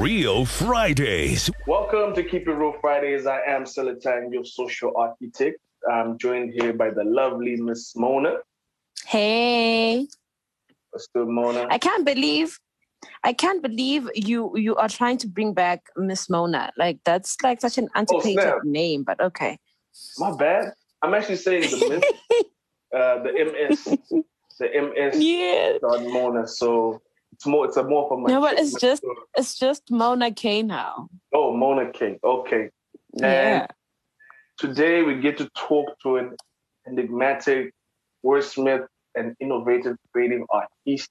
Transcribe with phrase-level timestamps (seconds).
[0.00, 1.50] Real Fridays.
[1.66, 3.26] Welcome to Keep It Real Fridays.
[3.26, 5.58] I am Selatan, your social architect.
[5.90, 8.38] I'm joined here by the lovely Miss Mona.
[9.06, 10.06] Hey,
[10.90, 11.66] What's good, Mona?
[11.70, 12.58] I can't believe,
[13.22, 16.72] I can't believe you you are trying to bring back Miss Mona.
[16.76, 18.64] Like that's like such an antiquated snap.
[18.64, 19.58] name, but okay.
[20.18, 20.72] My bad.
[21.02, 22.04] I'm actually saying the miss,
[22.96, 24.24] uh, the MS,
[24.58, 25.78] the MS Yeah.
[25.82, 26.46] on Mona.
[26.48, 27.00] So
[27.34, 27.66] it's more.
[27.66, 28.30] It's a more for my.
[28.30, 29.02] No, but it's just
[29.36, 31.08] it's just Mona K now.
[31.32, 32.18] Oh, Mona King.
[32.22, 32.70] Okay.
[33.14, 33.60] Yeah.
[33.60, 33.68] And
[34.58, 36.36] today we get to talk to an
[36.86, 37.72] enigmatic
[38.24, 41.10] wordsmith and innovative creative artist.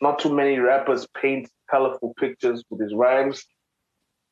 [0.00, 3.44] Not too many rappers paint colorful pictures with his rhymes.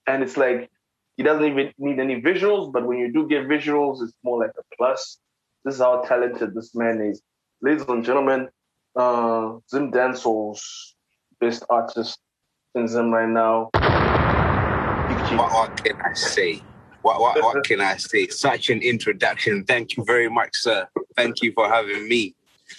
[0.06, 0.70] And it's like
[1.16, 4.52] he doesn't even need any visuals, but when you do get visuals, it's more like
[4.58, 5.18] a plus.
[5.64, 7.20] This is how talented this man is.
[7.60, 8.48] Ladies and gentlemen,
[8.94, 10.95] uh, Zim dancehall's
[11.40, 12.18] best artist
[12.74, 13.70] in Zim right now.
[15.36, 16.62] What, what can I say?
[17.02, 18.28] What, what, what can I say?
[18.28, 19.64] Such an introduction.
[19.64, 20.88] Thank you very much, sir.
[21.16, 22.34] Thank you for having me.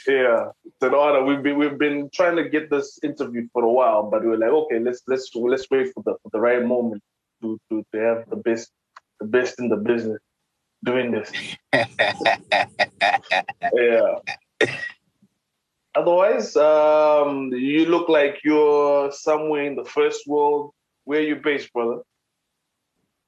[0.05, 1.23] Yeah, it's an honor.
[1.23, 4.37] We've been we've been trying to get this interview for a while, but we were
[4.37, 7.01] like, okay, let's let's let's wait for the for the right moment
[7.41, 8.69] to to, to have the best
[9.21, 10.19] the best in the business
[10.83, 11.31] doing this.
[13.73, 14.19] Yeah.
[15.97, 20.71] Otherwise, um, you look like you're somewhere in the first world.
[21.05, 22.01] Where you based, brother?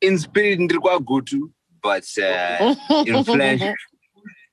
[0.01, 1.51] in spirit, ndilikuwa Gutu,
[1.83, 3.61] but uh, in flesh,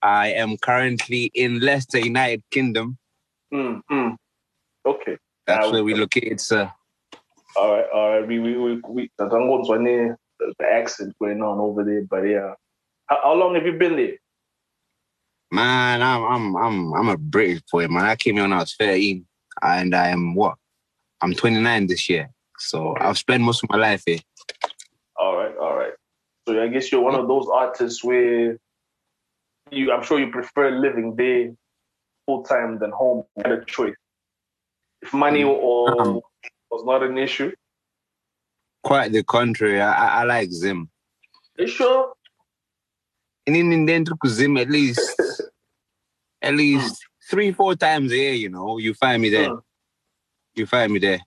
[0.02, 2.96] I am currently in Leicester, United Kingdom.
[3.52, 4.16] Mm, mm.
[4.84, 5.16] Okay.
[5.46, 6.70] That's Ah, where we located, sir.
[7.56, 8.28] All right, all right.
[8.28, 10.16] We we we, we I don't know what's the,
[10.58, 12.54] the accent going on over there, but yeah.
[13.06, 14.16] How, how long have you been there?
[15.50, 18.04] Man, I'm I'm I'm I'm a British boy, man.
[18.04, 19.24] I came here when I was 13,
[19.62, 20.56] and I am what?
[21.20, 24.18] I'm 29 this year, so I've spent most of my life here.
[25.16, 25.92] All right, all right.
[26.46, 28.58] So I guess you're one of those artists where
[29.70, 31.54] you, I'm sure you prefer living there
[32.26, 33.24] full time than home.
[33.36, 33.94] You had a choice.
[35.02, 36.20] If money or Um.
[36.70, 37.52] was not an issue,
[38.82, 39.80] Quite the contrary.
[39.80, 40.88] I, I, I like Zim.
[41.58, 42.12] you sure?
[43.46, 45.00] And in the Zim at least
[46.42, 49.50] at least three, four times a year, you know, you find me there.
[49.50, 49.60] Mm.
[50.54, 51.20] You find me there.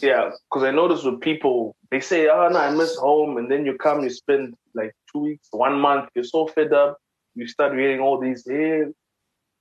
[0.00, 3.66] Yeah, because I notice with people, they say, "Oh no, I miss home," and then
[3.66, 6.08] you come, you spend like two weeks, one month.
[6.14, 6.98] You're so fed up.
[7.34, 8.44] You start reading all these.
[8.46, 8.84] Hey,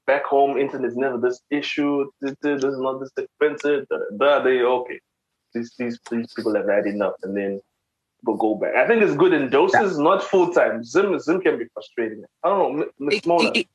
[0.06, 2.10] back home, internet's never this issue.
[2.22, 3.86] This, this is not this expensive.
[4.18, 4.40] Da.
[4.44, 5.00] They okay.
[5.54, 7.62] These, these these people have had enough, and then
[8.24, 8.76] we'll go back.
[8.76, 10.84] I think it's good in doses, not full time.
[10.84, 12.24] Zim Zim can be frustrating.
[12.44, 13.50] I don't know, Miss Mona.
[13.50, 13.68] it, it,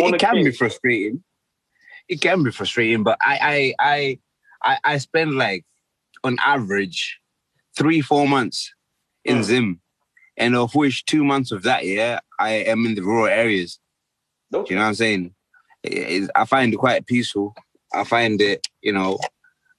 [0.00, 1.22] Mona it can be frustrating.
[2.08, 4.18] It can be frustrating, but I I I
[4.64, 5.64] I, I spend like
[6.24, 7.18] on average
[7.76, 8.72] three, four months
[9.24, 9.42] in Mm.
[9.44, 9.80] Zim.
[10.36, 13.78] And of which two months of that year I am in the rural areas.
[14.50, 15.34] Do you know what I'm saying?
[15.82, 17.54] It- it- I find it quite peaceful.
[17.92, 19.18] I find it, you know,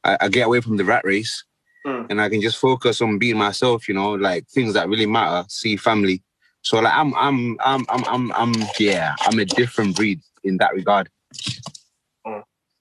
[0.04, 1.44] I, I get away from the rat race
[1.86, 2.08] Mm.
[2.10, 5.46] and I can just focus on being myself, you know, like things that really matter,
[5.50, 6.22] see family.
[6.64, 10.74] So like I'm I'm I'm I'm I'm, I'm yeah, I'm a different breed in that
[10.74, 11.10] regard.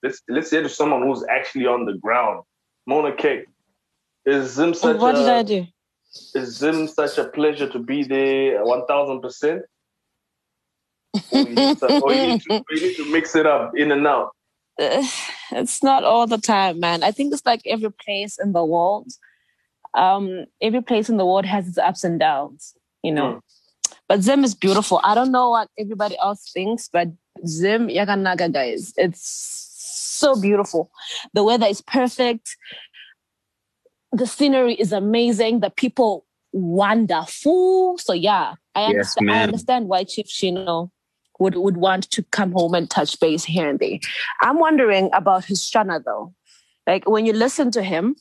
[0.03, 2.43] Let's let's hear to someone who's actually on the ground.
[2.87, 3.45] Mona K.
[4.25, 5.67] Is Zim such what a did I do?
[6.35, 9.63] is Zim such a pleasure to be there one thousand percent?
[11.31, 13.91] Or you need to- or need to- or you need to mix it up in
[13.93, 14.31] and out.
[14.81, 15.03] Uh,
[15.53, 17.03] it's not all the time, man.
[17.03, 19.09] I think it's like every place in the world.
[19.95, 23.41] Um, every place in the world has its ups and downs, you know.
[24.09, 25.01] But Zim is beautiful.
[25.03, 27.09] I don't know what everybody else thinks, but
[27.47, 29.69] Zim Yakanaga, guys, it's
[30.23, 30.91] so beautiful.
[31.35, 32.57] The weather is perfect.
[34.13, 35.61] The scenery is amazing.
[35.61, 37.99] The people wonderful.
[37.99, 39.31] So yeah, I Yes, understand.
[39.31, 40.91] I understand why Chief Chino
[41.39, 43.99] would would want to come home and touch base here and there.
[44.41, 46.35] I'm wondering about his Shona though.
[46.87, 48.17] Like when you listen to him,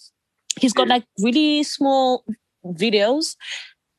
[0.59, 2.23] he's got like really small
[2.65, 3.35] videos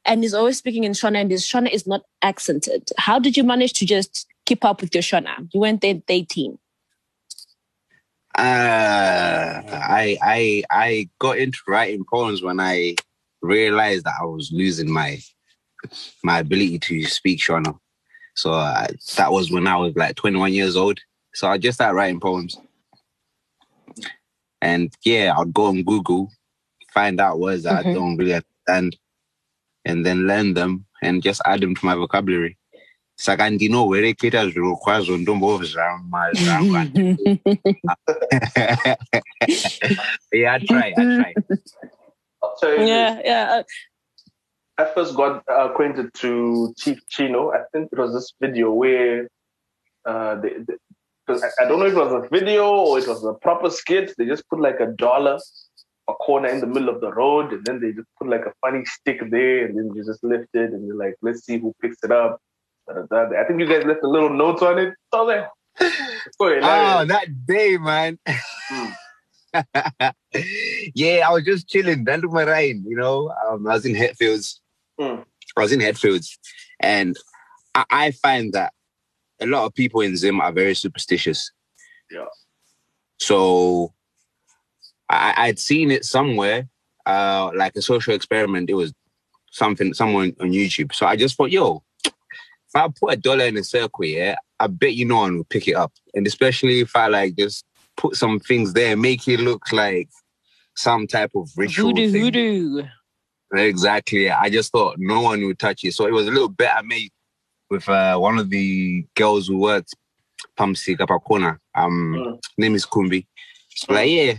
[0.05, 2.91] and he's always speaking in Shona and his Shona is not accented.
[2.99, 5.49] How did you manage to just keep up with your Shona?
[5.53, 6.59] You went there dating.
[8.37, 12.97] Uh, I I I got into writing poems when I
[13.43, 15.19] realized that I was losing my
[16.25, 17.79] my ability to speak Shona.
[18.35, 20.99] So uh, that was when I was like 21 years old.
[21.35, 22.57] So I just started writing poems.
[24.63, 26.31] And yeah, I'd go on Google,
[26.95, 27.95] find out words that I Mhm.
[27.95, 28.97] don't really understand,
[29.85, 32.57] and then learn them and just add them to my vocabulary.
[33.15, 36.77] saka ndinohwereketa zviro kwazvo ndombozvama zvangu
[40.33, 41.35] yeah i try i try
[42.43, 42.89] I'll tell you this.
[42.89, 43.63] yeah, yeah.
[44.79, 47.53] I first got acquainted to Chief Chino.
[47.53, 49.29] I think it was this video where
[50.05, 50.75] uh, they, they,
[51.27, 53.71] 'cause I, I don't know if it was a video or it was a proper
[53.71, 54.13] skit.
[54.19, 55.39] They just put like a dollar,
[56.09, 58.53] a corner in the middle of the road, and then they just put like a
[58.61, 61.73] funny stick there, and then you just lift it, and you're like, let's see who
[61.81, 62.41] picks it up.
[62.89, 64.95] I think you guys left a little note on it.
[65.15, 65.49] So I was like,
[66.27, 67.09] it's oh hilarious.
[67.09, 68.19] that day man
[68.71, 68.95] Mm.
[70.95, 73.95] yeah i was just chilling down to my rain you know um, i was in
[73.95, 74.61] Hetfields.
[75.01, 75.25] Mm.
[75.57, 76.39] i was in Hetfields,
[76.81, 77.17] and
[77.75, 78.73] I, I find that
[79.41, 81.51] a lot of people in zim are very superstitious
[82.11, 82.25] Yeah.
[83.21, 83.93] so
[85.13, 86.69] I, I'd seen it somewhere,
[87.07, 88.71] uh, like a social experiment.
[88.71, 88.93] It was
[89.51, 90.95] something someone on YouTube.
[90.95, 94.67] So I just thought, yo, if I put a dollar in a circle, yeah, I
[94.69, 95.93] bet you no one will pick it up.
[96.15, 97.65] And especially if I like just
[97.97, 100.09] put some things there, make it look like
[100.75, 101.91] some type of ritual.
[101.91, 102.23] Hoodoo, thing.
[102.23, 102.83] hoodoo.
[103.55, 104.31] Exactly.
[104.31, 105.93] I just thought no one would touch it.
[105.93, 107.11] So it was a little bet I made
[107.69, 109.95] with uh, one of the girls who worked
[110.59, 111.59] Pamsi Kapakona.
[111.75, 112.39] Um, Mm.
[112.57, 113.27] name is Kumbi.
[113.69, 114.35] So like, yeah.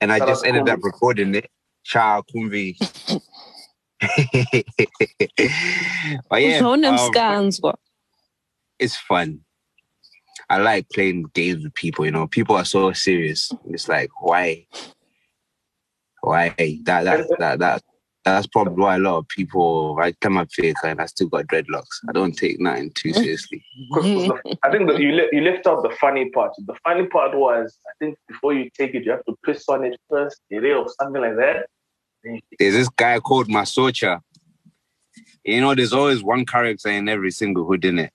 [0.00, 1.50] And I Shout just out ended up recording it.
[1.84, 2.76] Ciao, Kumbi.
[6.28, 7.58] but yeah, Phone them um, scans.
[7.60, 7.78] What?
[8.80, 9.40] it's fun.
[10.48, 12.04] I like playing games with people.
[12.04, 13.52] You know, people are so serious.
[13.68, 14.66] It's like, why,
[16.22, 16.54] why
[16.84, 17.82] that that that that
[18.24, 19.98] that's probably why a lot of people.
[20.00, 22.00] I come up fake and I still got dreadlocks.
[22.08, 23.64] I don't take nothing too seriously.
[23.94, 26.52] I think that you le- you left out the funny part.
[26.66, 29.84] The funny part was I think before you take it, you have to piss on
[29.84, 31.66] it first, or something like that.
[32.58, 34.20] There's this guy called Masocha.
[35.44, 38.12] You know, there's always one character in every single hood in it.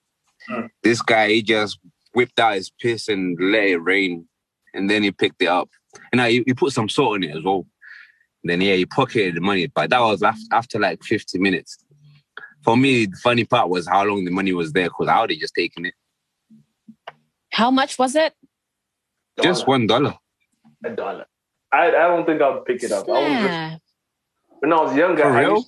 [0.50, 0.69] Mm.
[0.84, 1.80] This guy, he just
[2.13, 4.28] whipped out his piss and let it rain,
[4.75, 5.69] and then he picked it up.
[6.12, 7.66] And now he, he put some salt in it as well.
[8.50, 11.77] Then yeah, he pocketed the money, but that was after, after like 50 minutes.
[12.63, 15.31] For me, the funny part was how long the money was there because I would
[15.31, 15.94] have just taken it.
[17.51, 18.33] How much was it?
[19.42, 20.15] Just one dollar.
[20.83, 21.25] a dollar.
[21.71, 23.07] I, I don't think I'll pick it up.
[23.07, 23.81] I was just,
[24.59, 25.56] when I was younger, For I real?
[25.56, 25.68] used,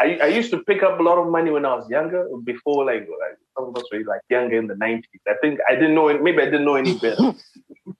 [0.00, 2.26] I, I used to pick up a lot of money when I was younger.
[2.44, 5.20] Before, like, like some of us were like younger in the nineties.
[5.28, 6.06] I think I didn't know.
[6.18, 7.34] Maybe I didn't know any better.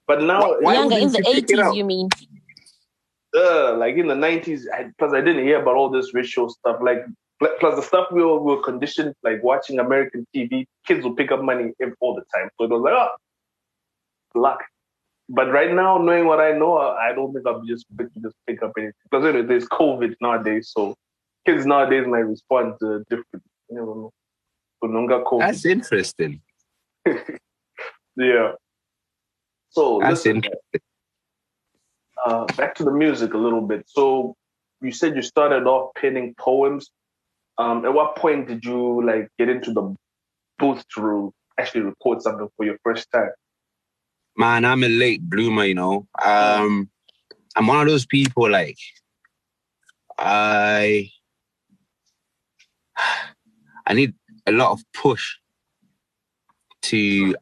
[0.07, 2.09] But now, Why Younger in the you pick it 80s, you mean?
[3.35, 4.67] Uh, like in the nineties,
[4.97, 6.77] plus I, didn't hear about all this racial stuff.
[6.81, 7.05] Like
[7.39, 11.31] plus the stuff we were, we were conditioned, like watching American TV, kids will pick
[11.31, 12.49] up money all the time.
[12.57, 14.63] So it was like, oh, luck.
[15.29, 18.35] But right now, knowing what I know, I I don't think I'll just pick, just
[18.47, 20.71] pick up anything because know, there's COVID nowadays.
[20.75, 20.95] So
[21.45, 23.43] kids nowadays might respond uh, different.
[23.69, 24.11] You never know.
[24.83, 25.39] So.
[25.39, 26.41] That's interesting.
[28.17, 28.51] yeah.
[29.69, 30.81] So That's interesting.
[32.25, 33.85] Uh, back to the music a little bit.
[33.87, 34.35] So
[34.81, 36.91] you said you started off penning poems.
[37.57, 39.95] Um, at what point did you like get into the
[40.57, 43.29] booth to actually record something for your first time?
[44.37, 46.07] man, I'm a late bloomer, you know.
[46.23, 46.89] Um,
[47.55, 48.77] I'm one of those people like
[50.17, 51.09] I
[53.85, 54.13] I need
[54.47, 55.35] a lot of push
[56.83, 57.35] to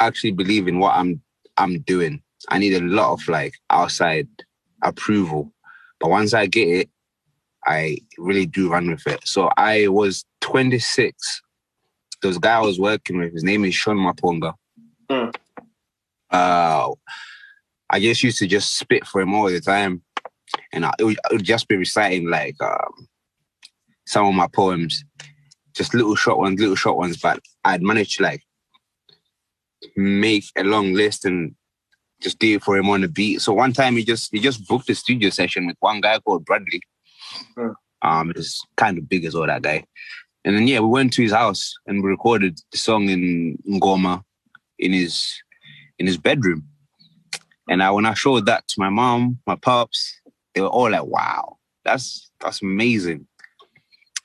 [0.00, 1.20] actually believe in what I'm
[1.56, 2.22] I'm doing.
[2.48, 4.28] I need a lot of like outside
[4.82, 5.52] approval.
[6.00, 6.90] But once I get it,
[7.66, 9.20] I really do run with it.
[9.26, 11.42] So I was 26.
[12.22, 13.32] There was a guy I was working with.
[13.32, 14.54] His name is Sean Maponga.
[15.10, 15.34] Mm.
[16.30, 16.90] Uh,
[17.90, 20.02] I just used to just spit for him all the time,
[20.72, 23.08] and I, it, would, I would just be reciting like um,
[24.06, 25.04] some of my poems,
[25.74, 27.16] just little short ones, little short ones.
[27.16, 28.42] But I'd managed to like
[29.96, 31.54] make a long list and
[32.20, 33.40] just did it for him on the beat.
[33.40, 36.44] So one time he just he just booked a studio session with one guy called
[36.44, 36.82] Bradley.
[37.56, 37.74] Mm.
[38.02, 39.84] Um, it's kind of big as all that guy.
[40.44, 44.22] And then yeah, we went to his house and we recorded the song in Ngoma
[44.78, 45.42] in his
[45.98, 46.64] in his bedroom.
[47.68, 50.20] And I when I showed that to my mom, my pops,
[50.54, 53.26] they were all like, "Wow, that's that's amazing."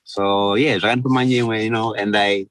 [0.03, 2.47] So yeah, ran to my you know, and I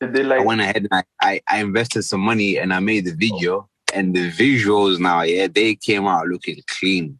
[0.00, 3.06] Did they I went ahead and I, I, I invested some money and I made
[3.06, 7.18] the video and the visuals now, yeah, they came out looking clean.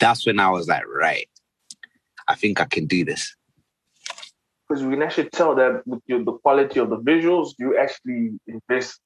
[0.00, 1.28] That's when I was like, right,
[2.26, 3.34] I think I can do this.
[4.68, 8.38] Because we can actually tell that with your, the quality of the visuals, you actually
[8.46, 9.00] invest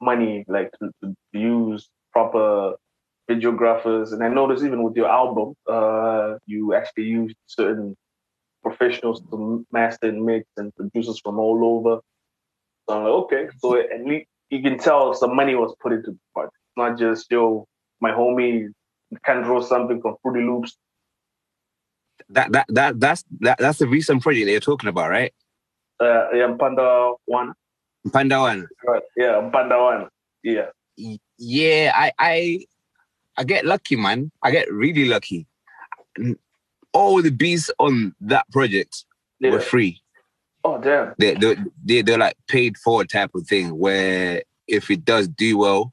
[0.00, 2.74] money like to, to use proper
[3.30, 4.12] videographers.
[4.12, 7.96] And I noticed even with your album, uh, you actually used certain
[8.62, 12.00] professionals to master and mix and producers from all over.
[12.88, 13.48] So I'm like, okay.
[13.58, 16.54] So at least you can tell some money was put into the project.
[16.56, 17.66] It's not just, yo,
[18.00, 18.68] my homie
[19.24, 20.76] can draw something from Fruity Loops.
[22.30, 25.32] That that that that's that, that's the recent project that you're talking about, right?
[26.00, 27.54] Uh, yeah, Panda One.
[28.12, 28.68] Panda One.
[28.86, 29.02] Right.
[29.16, 30.08] Yeah, Panda One.
[30.42, 30.66] Yeah.
[31.38, 32.66] Yeah, I I
[33.36, 34.30] I get lucky, man.
[34.42, 35.46] I get really lucky.
[36.92, 39.04] All the beats on that project
[39.40, 39.50] yeah.
[39.50, 40.02] were free.
[40.64, 41.14] Oh damn.
[41.18, 45.58] They they they they're like paid for type of thing where if it does do
[45.58, 45.92] well,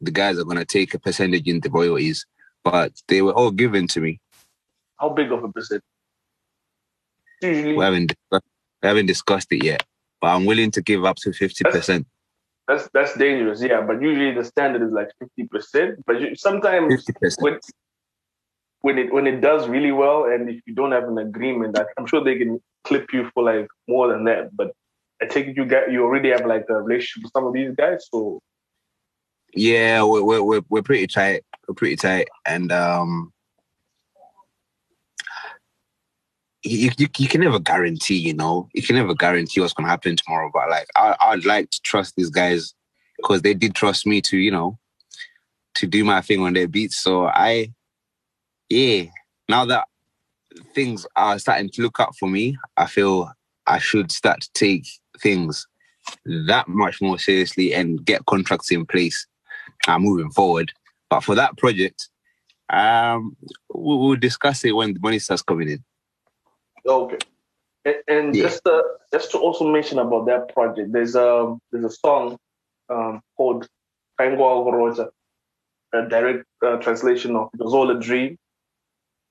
[0.00, 2.26] the guys are gonna take a percentage in the royalties.
[2.64, 4.20] But they were all given to me.
[4.98, 5.82] How big of a percent?
[7.42, 8.44] Usually We haven't discussed,
[8.82, 9.82] we haven't discussed it yet,
[10.20, 12.06] but I'm willing to give up to fifty percent.
[12.68, 13.80] that's that's dangerous, yeah.
[13.80, 16.04] But usually the standard is like fifty percent.
[16.06, 17.42] But you, sometimes Fifty percent.
[17.42, 17.58] when
[18.82, 21.86] when it when it does really well, and if you don't have an agreement, I-
[21.98, 24.54] I'm sure they can clip you for like more than that.
[24.56, 24.72] But
[25.20, 28.06] I it you got you already have like a relationship with some of these guys,
[28.10, 28.40] so
[29.54, 31.44] Yeah, we're, we're we're we're pretty tight.
[31.68, 33.32] We're pretty tight, and um,
[36.62, 40.16] you, you you can never guarantee, you know, you can never guarantee what's gonna happen
[40.16, 40.50] tomorrow.
[40.52, 42.74] But like, I I'd like to trust these guys
[43.16, 44.78] because they did trust me to, you know,
[45.76, 46.98] to do my thing on their beats.
[46.98, 47.72] So I,
[48.68, 49.04] yeah,
[49.48, 49.86] now that
[50.74, 53.30] things are starting to look up for me, I feel
[53.66, 54.86] I should start to take
[55.20, 55.66] things
[56.48, 59.26] that much more seriously and get contracts in place
[59.86, 60.72] uh, moving forward.
[61.10, 62.08] But for that project,
[62.70, 63.36] um,
[63.72, 65.84] we'll, we'll discuss it when the money starts coming in.
[66.86, 67.18] Okay.
[67.84, 68.44] And, and Yeah.
[68.44, 68.82] just uh,
[69.12, 72.38] just to also mention about that project, there's a there's a song
[72.88, 73.66] um, called
[74.18, 75.08] Kaingwa Roja,
[75.92, 78.38] a direct uh, translation of "It Was All a Dream,"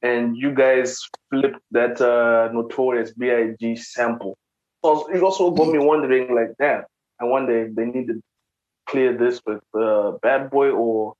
[0.02, 4.38] and you guys flipped that uh, notorious Big sample.
[4.84, 6.84] So it also got me wondering, like, damn,
[7.20, 8.22] I wonder if they need to
[8.88, 11.14] clear this with uh, Bad Boy or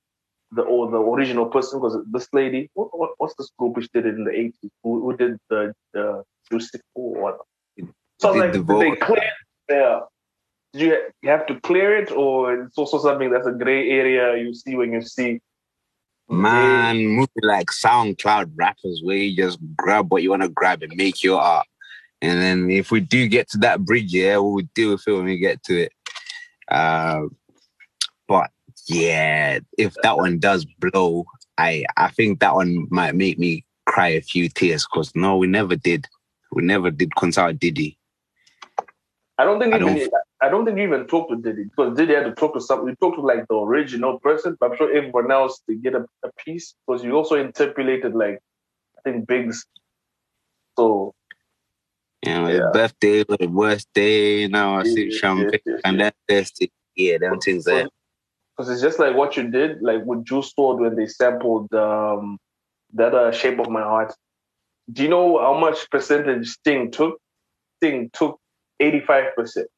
[0.50, 4.04] the or the original person because this lady, what, what, what's this group which did
[4.04, 4.70] it in the eighties?
[4.82, 7.38] Who, who did the the Juicy or what?
[8.20, 9.30] So Did like, the did they clear?
[9.70, 10.00] Yeah.
[10.72, 14.36] Did you you have to clear it, or it's also something that's a gray area
[14.42, 15.40] you see when you see?
[16.32, 20.92] Man, moving like SoundCloud rappers where you just grab what you want to grab and
[20.96, 21.66] make your art.
[22.22, 25.24] And then if we do get to that bridge, yeah, we'll deal with it when
[25.24, 25.92] we get to it.
[26.70, 27.24] Uh,
[28.26, 28.50] but
[28.88, 31.26] yeah, if that one does blow,
[31.58, 35.46] I I think that one might make me cry a few tears because no, we
[35.46, 36.08] never did.
[36.50, 37.98] We never did consult Diddy.
[39.38, 40.10] I don't think I don't-
[40.42, 42.88] I don't think you even talked to Diddy because Diddy had to talk to some.
[42.88, 46.04] You talked to like the original person, but I'm sure everyone else to get a,
[46.24, 48.40] a piece because you also interpolated like
[48.98, 49.64] I think Biggs.
[50.76, 51.14] So
[52.26, 52.70] You know, Yeah.
[52.72, 56.72] birthday was the worst day, know, I see champagne yes, yes, and that thirsty.
[56.96, 57.88] Yeah, them things there.
[58.56, 62.38] because it's just like what you did, like with Juice WRLD when they sampled um,
[62.94, 64.14] that uh, "Shape of My Heart."
[64.92, 67.18] Do you know how much percentage Sting took?
[67.78, 68.40] Sting took
[68.80, 69.68] eighty-five percent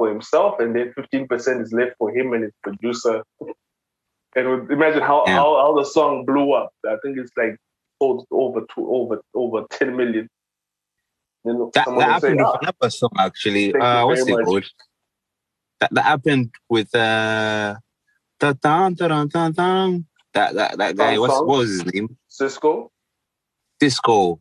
[0.00, 3.22] for himself, and then fifteen percent is left for him and his producer.
[4.34, 5.34] And imagine how, Yeah.
[5.34, 6.70] how how the song blew up.
[6.86, 7.56] I think it's like
[8.00, 10.26] sold over two over over ten million.
[11.44, 13.74] You know, That, that will say, happened "Ah, with another song actually.
[13.74, 14.44] Uh, what's it much.
[14.46, 14.70] called?
[15.80, 17.76] That that happened with uh
[18.38, 18.88] da da.
[20.32, 21.18] That that that guy.
[21.18, 22.16] What's what was his name?
[22.28, 22.90] Cisco.
[23.78, 24.40] Disco.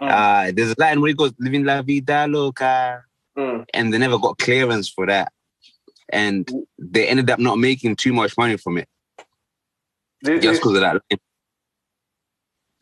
[0.00, 0.10] Mm.
[0.12, 3.05] Uh, there's a line where he goes "Living la vida loca,"
[3.36, 3.66] Mm.
[3.74, 5.32] and they never got clearance for that,
[6.08, 8.88] and they ended up not making too much money from it
[10.22, 11.20] There- just there's- because of that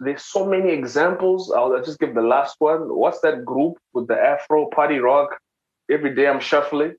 [0.01, 1.53] there's so many examples.
[1.53, 2.95] I'll just give the last one.
[2.95, 5.39] What's that group with the Afro Party Rock?
[5.91, 6.95] Every day I'm shuffling.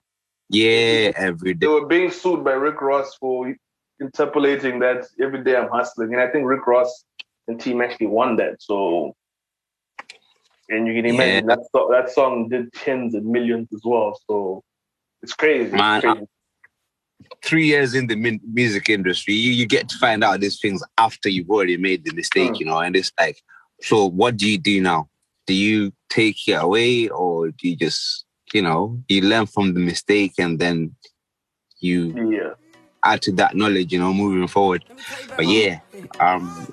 [0.49, 1.65] Yeah, every day.
[1.65, 3.53] They were being sued by Rick Ross for
[3.99, 6.13] interpolating that every day I'm hustling.
[6.13, 7.03] And I think Rick Ross
[7.47, 8.61] and team actually won that.
[8.61, 9.13] So,
[10.69, 14.19] and you can imagine that, so- that song did tens and millions as well.
[14.27, 14.63] So
[15.21, 15.65] it's crazy.
[15.65, 16.27] It's Man, crazy.
[17.43, 20.83] three years in the min- music industry, you, you get to find out these things
[20.97, 22.59] after you've already made the mistake, Mm.
[22.59, 22.79] you know.
[22.79, 23.41] And it's like,
[23.81, 25.09] so what do you do now?
[25.47, 29.79] Do you take it away, or do you just, you know, you learn from the
[29.79, 30.95] mistake and then
[31.79, 32.53] you yeah.
[33.03, 34.83] add to that knowledge, you know, moving forward?
[35.35, 35.81] But yeah,
[36.19, 36.67] um,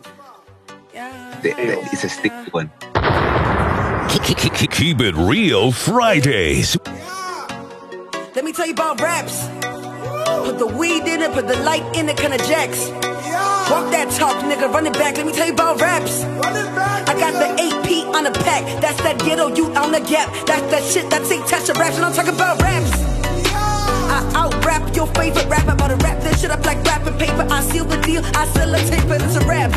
[1.43, 2.71] the, the, it's a sticky one.
[4.73, 6.77] Keep it real Fridays.
[8.35, 9.49] Let me tell you about raps.
[10.45, 12.91] Put the weed in it, put the light in it, kinda jacks.
[13.71, 15.17] Walk that talk, nigga, run it back.
[15.17, 16.25] Let me tell you about raps.
[16.25, 18.83] I got the 8P on the pack.
[18.83, 20.29] That's that ghetto you on the gap.
[20.47, 21.97] That's that shit that take Tasha raps.
[21.97, 22.93] And I'm talking about raps.
[23.55, 27.47] I out rap your favorite rapper about to rap this shit up like rapping paper.
[27.51, 29.73] I seal the deal, I sell a tape, and it's a rap.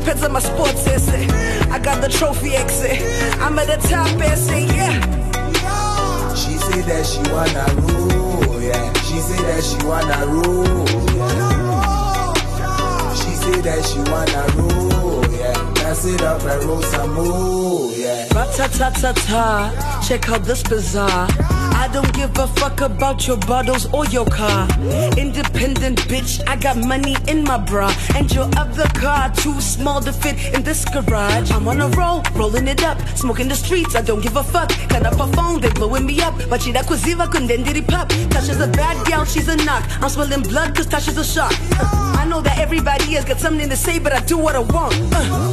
[0.00, 1.26] Depends on my sports essay.
[1.70, 3.02] I got the trophy exit.
[3.38, 4.98] I'm at the top essay, yeah.
[6.34, 8.92] She say that she wanna rule, yeah.
[9.02, 13.14] She say that she wanna rule, yeah.
[13.14, 14.89] She say that she wanna rule,
[15.90, 17.16] Pass it up and roll some
[17.96, 18.28] yeah.
[18.32, 21.26] Ra-ta-ta-ta-ta, check out this bizarre.
[21.82, 24.68] I don't give a fuck about your bottles or your car.
[25.16, 27.92] Independent bitch, I got money in my bra.
[28.14, 31.50] And your other car, too small to fit in this garage.
[31.50, 34.68] I'm on a roll, rolling it up, smoking the streets, I don't give a fuck.
[34.90, 36.34] Cut up a phone, they blowing me up.
[36.48, 38.08] But she that coziva kundendiri pop.
[38.30, 39.82] Tasha's a bad gal, she's a knock.
[40.02, 41.54] I'm spilling blood cause Tasha's a shark.
[41.80, 44.60] Uh, I know that everybody has got something to say, but I do what I
[44.60, 44.94] want.
[45.12, 45.52] Uh,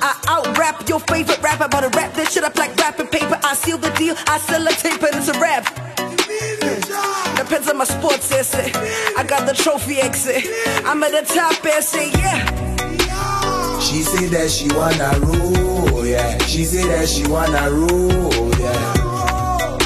[0.00, 3.38] I out rap your favorite rapper about to rap this shit up like rapping paper.
[3.42, 5.64] I seal the deal, I sell a tape, and it's a rap.
[7.36, 8.70] Depends on my sports essay.
[9.16, 10.44] I got the trophy exit.
[10.84, 12.44] I'm at the top essay, yeah.
[13.80, 16.38] She say that she wanna rule, yeah.
[16.46, 19.78] She say that she wanna rule, yeah.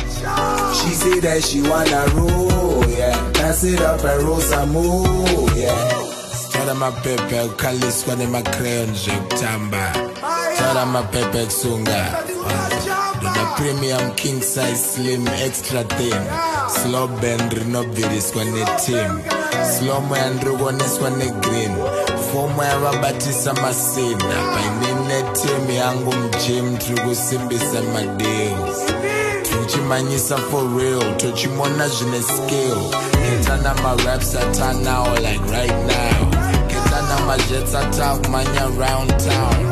[0.72, 3.32] She say that she wanna rule, yeah.
[3.32, 6.21] Pass it up and roll some more, yeah.
[6.52, 9.92] thatha amaphepha ekukhaliswa nemacrayon nje kuthamba.
[10.58, 12.00] Thatha amaphepha ekusunga
[13.22, 16.22] napremium king size slim extra thin.
[16.68, 19.20] Slow band rinoviriswa neteam.
[19.72, 21.74] Slomo yandirikuoneswa negreen.
[22.32, 28.92] Fomo yavabatisa masina painini neteam yangu mjim tiri kusimbisa madeals
[29.42, 32.78] tichimanyisa for real tochimona zvine skill
[33.30, 36.41] hitana maraps atanawo like right now.
[37.22, 39.66] Ketana ma jets attack manya round town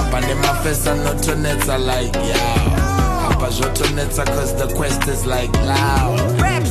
[0.00, 6.70] Apa nemafesa notonetsa like yow Apa zvotonetsa cause the quest is like loud Raps.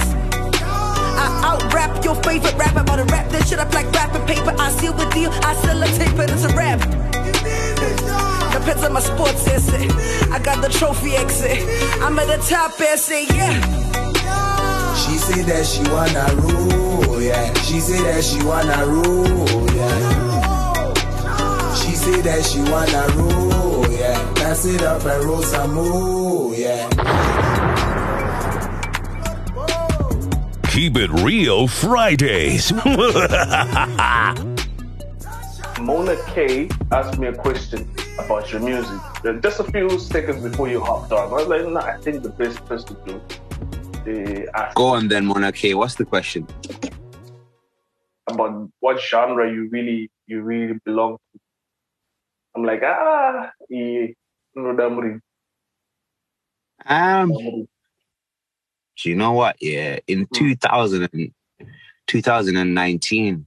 [1.17, 4.53] I out rap your favorite rapper about to rap this shit up like rapping paper.
[4.57, 6.79] I seal the deal, I sell a tape, and it's a rap.
[8.51, 9.87] Depends on my sports essay.
[10.31, 11.59] I got the trophy exit.
[12.01, 13.55] I'm at the top essay, yeah.
[14.95, 16.84] She say that she wanna rule,
[17.19, 17.53] yeah.
[17.63, 20.93] She say that she wanna rule, yeah.
[21.75, 24.33] She say that she wanna rule, yeah.
[24.35, 26.89] Pass it up and roll some more, yeah.
[30.69, 32.73] Keep it real Fridays.
[35.81, 38.99] Mona K asked me a question about your music.
[39.41, 41.29] Just a few seconds before you hopped on.
[41.29, 43.21] I was like, no, I think the best person to
[44.05, 45.73] they ask Go on then, Mona K.
[45.73, 46.47] What's the question?
[48.27, 51.39] About what genre you really you really belong to.
[52.55, 54.07] I'm like, ah, yeah,
[54.55, 55.21] no damn
[56.87, 59.57] Um, do you know what?
[59.61, 61.31] Yeah, in 2000 and,
[62.07, 63.45] 2019,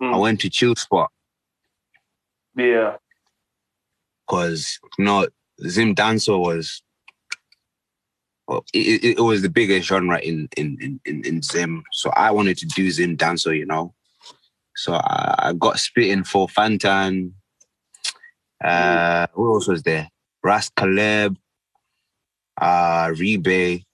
[0.00, 0.20] I Mm.
[0.20, 1.10] went to Chill Spot
[2.56, 2.96] Yeah,
[4.26, 5.28] because you know
[5.68, 6.82] Zim dancehall was
[8.52, 11.82] well, it, it, it was the biggest genre in, in in in in Zim.
[11.92, 13.94] So I wanted to do Zim dancehall, you know.
[14.76, 17.32] So I, I got spitting for Fantan.
[18.62, 20.10] Uh, who else was there?
[20.44, 21.38] Ras Caleb,
[22.60, 23.84] uh, Rebe.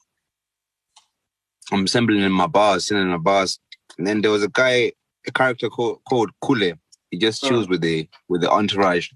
[1.70, 3.60] I'm assembling in my bars, sitting in my bars,
[3.96, 4.92] and then there was a guy,
[5.26, 6.72] a character called called Kule.
[7.12, 9.08] He just chills with the with the entourage.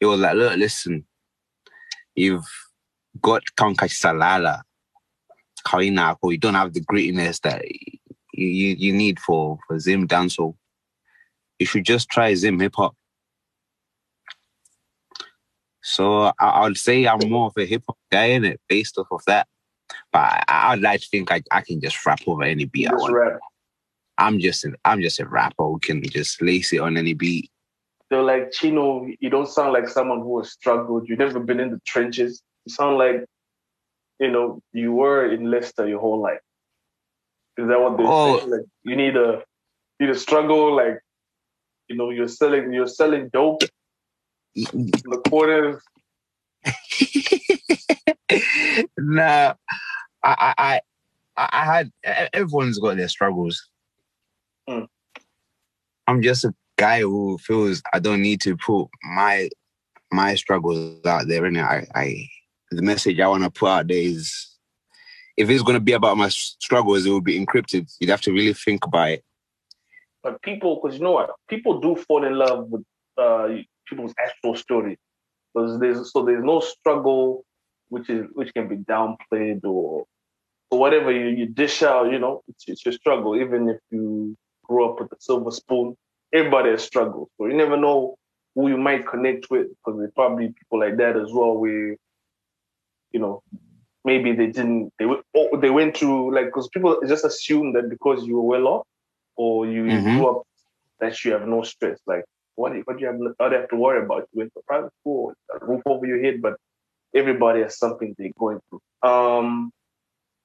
[0.00, 1.04] He was like, "Look, listen,
[2.14, 2.46] you've
[3.22, 4.62] got Kankai Salala,
[5.66, 6.32] Kainako.
[6.32, 7.64] You don't have the grittiness that
[8.32, 10.54] you, you, you need for for Zim dancehall.
[11.58, 12.94] You should just try Zim hip hop."
[15.82, 19.06] So I, I'd say I'm more of a hip hop guy in it, based off
[19.10, 19.46] of that.
[20.12, 22.90] But I, I'd like to think I, I can just rap over any beat I
[22.90, 23.14] just want.
[23.14, 23.38] rap.
[24.18, 27.50] I'm just an, I'm just a rapper who can just lace it on any beat.
[28.08, 31.08] They're like, Chino, you don't sound like someone who has struggled.
[31.08, 32.42] You've never been in the trenches.
[32.66, 33.24] You sound like,
[34.18, 36.40] you know, you were in Leicester your whole life.
[37.56, 38.40] Is that what they Oh.
[38.40, 38.46] say?
[38.48, 39.42] Like, you need a,
[39.98, 40.74] you need to struggle.
[40.74, 41.00] Like,
[41.88, 43.62] you know, you're selling, you're selling dope
[44.54, 45.80] in the corners.
[48.98, 49.54] nah,
[50.24, 50.80] I, I,
[51.36, 51.92] I, I had
[52.32, 53.68] everyone's got their struggles.
[54.68, 54.88] Mm.
[56.08, 59.48] I'm just a guy who feels I don't need to put my
[60.10, 61.44] my struggles out there.
[61.44, 62.28] And I, I,
[62.70, 64.48] the message I want to put out there is,
[65.36, 67.92] if it's going to be about my struggles, it will be encrypted.
[68.00, 69.24] You'd have to really think about it.
[70.22, 72.84] but people, because you know what, people do fall in love with
[73.16, 73.48] uh,
[73.86, 74.98] people's actual story.
[75.54, 77.44] Because there's so there's no struggle
[77.88, 80.04] which is which can be downplayed or
[80.70, 83.36] or whatever you, you dish out, you know, it's, it's your struggle.
[83.36, 85.96] Even if you grew up with a silver spoon,
[86.32, 87.28] everybody has struggles.
[87.38, 88.16] So you never know
[88.56, 91.96] who you might connect with because there's probably people like that as well where,
[93.16, 93.42] you know,
[94.04, 97.88] maybe they didn't, they went, oh, they went through like, because people just assume that
[97.88, 98.84] because you were well off
[99.36, 100.02] or you Mhm.
[100.10, 100.42] grew up
[101.00, 101.98] that you have no stress.
[102.12, 102.24] Like,
[102.56, 104.28] what, do you- what do you have, what do you have to worry about?
[104.32, 106.54] You went to private school, a roof over your head, but
[107.14, 108.82] everybody has something they're going through.
[109.10, 109.70] Um,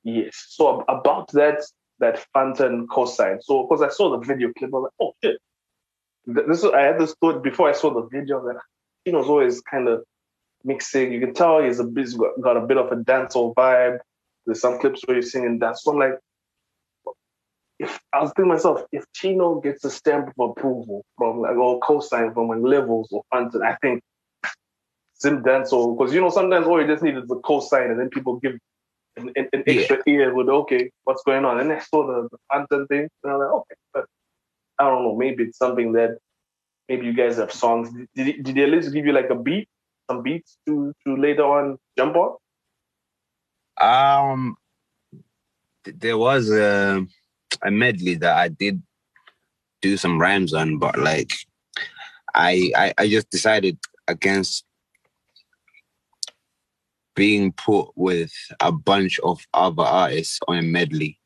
[0.04, 0.34] yes.
[0.58, 1.60] So about that,
[2.00, 3.44] that Fantan cosign.
[3.44, 5.38] So because I saw the video clip, I was like, oh shit.
[6.26, 8.58] This is, I had this thought before I saw the video that
[9.04, 9.98] Tino's always kind of
[10.64, 11.12] mixing.
[11.12, 14.00] You can tell he's a bit he's got, a bit of a dancehall vibe.
[14.46, 15.84] There's some clips where he's singing dance.
[15.84, 16.18] So I'm like,
[17.80, 21.56] if I was thinking to myself, if Chino gets a stamp of approval from like
[21.56, 24.02] or cosign from like levels or Fantan, I think
[25.22, 28.10] Zim dancehall because you know sometimes all you just need is a cosign and then
[28.10, 28.54] people give
[29.18, 29.74] an, an, an Yeah.
[29.74, 31.60] extra ear with okay, what's going on?
[31.60, 34.06] And I saw the, the Fantan thing, and I was like, okay, but
[34.80, 36.18] I don't know, maybe it's something that
[36.88, 37.92] maybe you guys have songs.
[37.92, 39.68] Did, did, did they at least give you like a beat,
[40.12, 42.36] some beats to to later on jump on?
[43.80, 44.56] Um,
[45.84, 47.06] th- there was a,
[47.64, 48.82] a medley that I did
[49.82, 51.34] do some rhymes on, but like,
[52.36, 54.66] I I, I just decided against
[57.16, 61.20] being put with a bunch of other artists on a medley.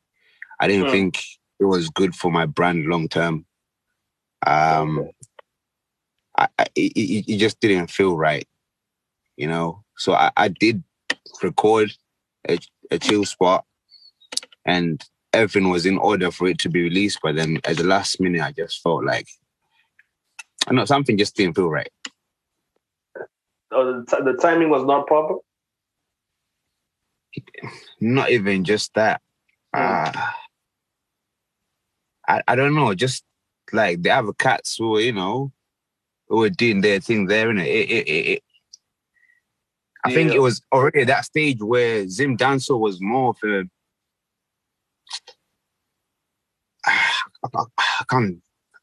[0.60, 0.90] I didn't Hmm.
[0.90, 1.18] think
[1.60, 3.46] it was good for my brand long term.
[4.46, 5.10] Um,
[6.38, 8.46] I, I it it just didn't feel right,
[9.36, 9.82] you know.
[9.96, 10.82] So I, I did
[11.42, 11.92] record
[12.48, 12.58] a,
[12.90, 13.64] a chill spot,
[14.64, 17.20] and everything was in order for it to be released.
[17.22, 19.28] But then at the last minute, I just felt like,
[20.66, 21.90] I know something just didn't feel right.
[23.70, 25.34] Or the, t- the timing was not proper.
[28.00, 29.20] Not even just that.
[29.74, 30.12] Uh,
[32.26, 32.94] I I don't know.
[32.94, 33.24] Just
[33.72, 35.52] like the other cats were, you know,
[36.28, 38.42] who were doing their thing there, and it, it, it, it
[40.06, 43.64] I think it was already at that stage where Zim dancehall was more of a.
[47.44, 48.38] I can't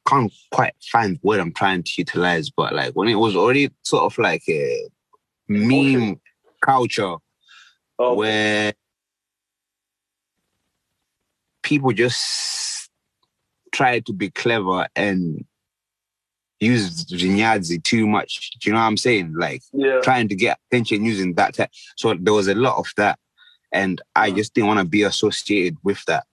[0.07, 4.03] can't quite find what I'm trying to utilize, but like when it was already sort
[4.03, 4.89] of like a
[5.47, 6.19] meme
[6.61, 7.15] culture
[7.99, 8.73] Oh, where
[11.61, 12.89] people just
[13.71, 15.45] try to be clever and
[16.63, 18.51] use Vinyadzi too much.
[18.59, 19.33] Do you know what I'm saying?
[19.35, 19.99] Like yeah.
[20.01, 21.69] trying to get attention using that.
[21.97, 23.19] So there was a lot of that,
[23.71, 24.35] and I Mm.
[24.35, 26.25] just didn't want to be associated with that.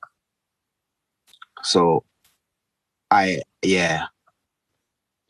[1.62, 2.04] So,
[3.10, 4.06] I yeah,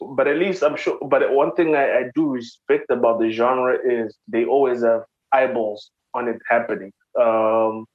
[0.01, 0.99] but at least I'm sure.
[1.03, 5.91] But one thing I, I do respect about the genre is they always have eyeballs
[6.15, 6.93] on it happening.
[7.21, 7.87] Um,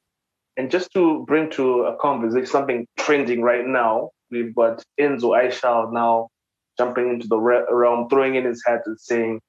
[0.57, 5.91] and just to bring to a conversation something trending right now, we've got Enzo Ishall
[5.91, 6.29] now
[6.77, 9.41] jumping into the realm, throwing in his hat and saying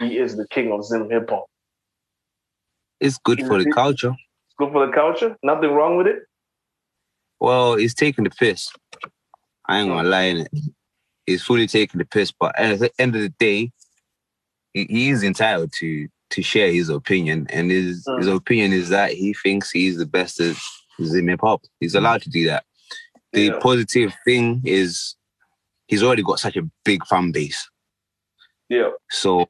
[0.00, 1.46] he is the king of Zim hip hop.
[3.00, 4.10] it's good for the culture.
[4.10, 5.36] It's good for the culture.
[5.42, 6.22] Nothing wrong with it.
[7.40, 8.70] Well, he's taking the piss.
[9.68, 10.50] I ain't gonna lie in it.
[11.26, 13.72] He's fully taking the piss, but at the end of the day,
[14.72, 18.18] he, he is entitled to to share his opinion, and his Mm.
[18.18, 20.56] his opinion is that he thinks he's the best at
[21.02, 21.62] Zim hip hop.
[21.80, 22.64] He's allowed to do that.
[23.32, 23.58] The Yeah.
[23.60, 25.14] positive thing is
[25.86, 27.68] he's already got such a big fan base.
[28.68, 28.90] Yeah.
[29.10, 29.48] So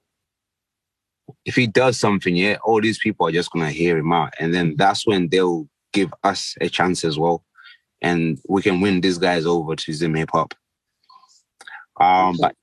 [1.44, 4.54] if he does something, yeah, all these people are just gonna hear him out, and
[4.54, 7.44] then that's when they'll give us a chance as well,
[8.02, 10.54] and we can win these guys over to Zim hip hop.
[11.98, 12.54] Um, but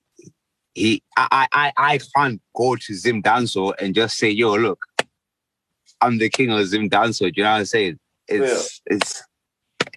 [0.75, 4.79] he, I, I, I I can't go to Zim dancehall and just say, "Yo, look,
[6.01, 7.99] I'm the king of Zim dancehall." Do you know what I'm saying?
[8.27, 9.23] It's it's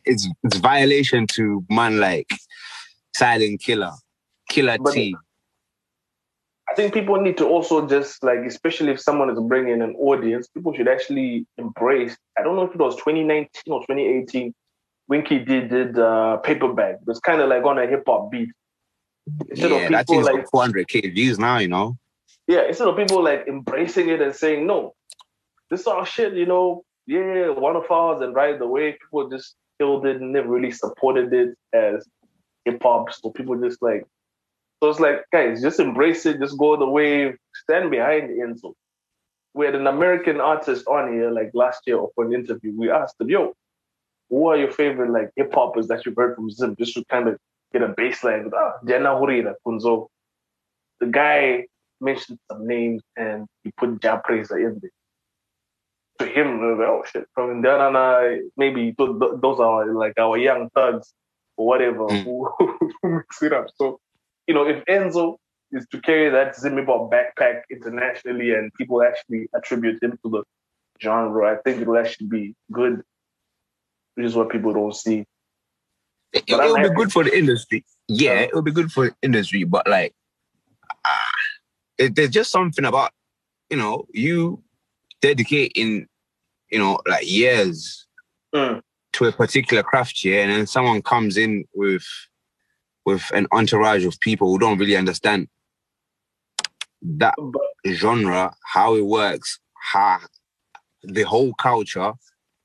[0.04, 2.30] it's it's violation to man like
[3.16, 3.92] Silent Killer,
[4.48, 5.16] Killer But- T.
[6.68, 10.48] I think people need to also just like, especially if someone is bringing an audience,
[10.48, 12.16] people should actually embrace.
[12.36, 14.52] I don't know if it was 2019 or 2018.
[15.08, 16.96] Winky did did uh, paper bag.
[17.00, 18.50] It was kind of like on a hip hop beat.
[19.48, 21.58] Instead Yeah, of that thing's like 400k views now.
[21.58, 21.96] You know.
[22.48, 24.92] yeah, instead of people like embracing it and saying no,
[25.70, 26.34] this is our shit.
[26.34, 28.20] You know, yeah, one of ours.
[28.22, 32.04] And right away, people just killed it and never really supported it as
[32.66, 33.12] hip hop.
[33.14, 34.04] So people just like
[34.82, 38.74] so it's like, guys, just embrace it, just go the wave, stand behind the Enzo.
[39.54, 42.74] We had an American artist on here like last year for an interview.
[42.76, 43.54] We asked him, yo,
[44.28, 46.76] who are your favorite like hip hoppers that you've heard from Zim?
[46.78, 47.38] Just to kind of
[47.72, 48.50] get a baseline.
[48.54, 50.08] Ah, Diana Hurira, Kunzo.
[51.00, 51.64] The guy
[52.02, 54.44] mentioned some names and he put Ja in
[54.82, 54.90] there.
[56.18, 61.12] To him, oh shit, from Indiana, maybe th- th- those are like our young thugs
[61.56, 62.24] or whatever Mm.
[62.24, 62.50] who,
[63.02, 63.66] who mix it up.
[63.76, 64.00] So,
[64.46, 65.36] you know, if Enzo
[65.72, 70.42] is to carry that Zimbabwe backpack internationally and people actually attribute him to the
[71.02, 73.02] genre, I think it'll actually be good,
[74.14, 75.24] which is what people don't see.
[76.32, 77.84] It, I'm will be good for the industry.
[78.08, 78.42] Yeah, Uh-huh.
[78.44, 80.14] it will be good for the industry, but like,
[81.04, 81.32] ah,
[81.98, 83.12] it, there's just something about,
[83.70, 84.62] you know, you
[85.22, 86.06] dedicating,
[86.70, 88.06] you know, like years
[88.54, 88.80] Mm.
[89.16, 92.04] To a particular craft, yeah, and then someone comes in with
[93.06, 95.48] with an entourage of people who don't really understand
[97.02, 97.34] that
[97.86, 99.60] genre, how it works,
[99.92, 100.18] how
[101.02, 102.12] the whole culture,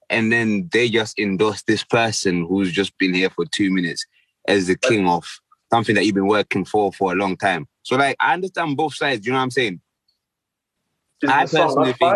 [0.10, 4.04] and then they just endorse this person who's just been here for two minutes
[4.48, 5.24] as the king of
[5.72, 7.68] something that you've been working for for a long time.
[7.84, 9.26] So, like, I understand both sides.
[9.26, 9.80] You know what I'm saying?
[11.22, 12.16] is I the song personally think-?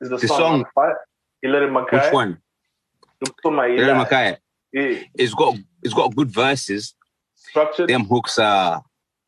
[0.00, 0.98] Is the, The song, song- not fire?
[1.40, 1.96] Hilary Mackay.
[1.96, 2.38] Which one?
[3.94, 4.36] Mackay.
[4.72, 5.02] Yeah.
[5.14, 6.94] It's got it's got good verses.
[7.34, 7.88] Structured.
[7.88, 8.82] Them hooks are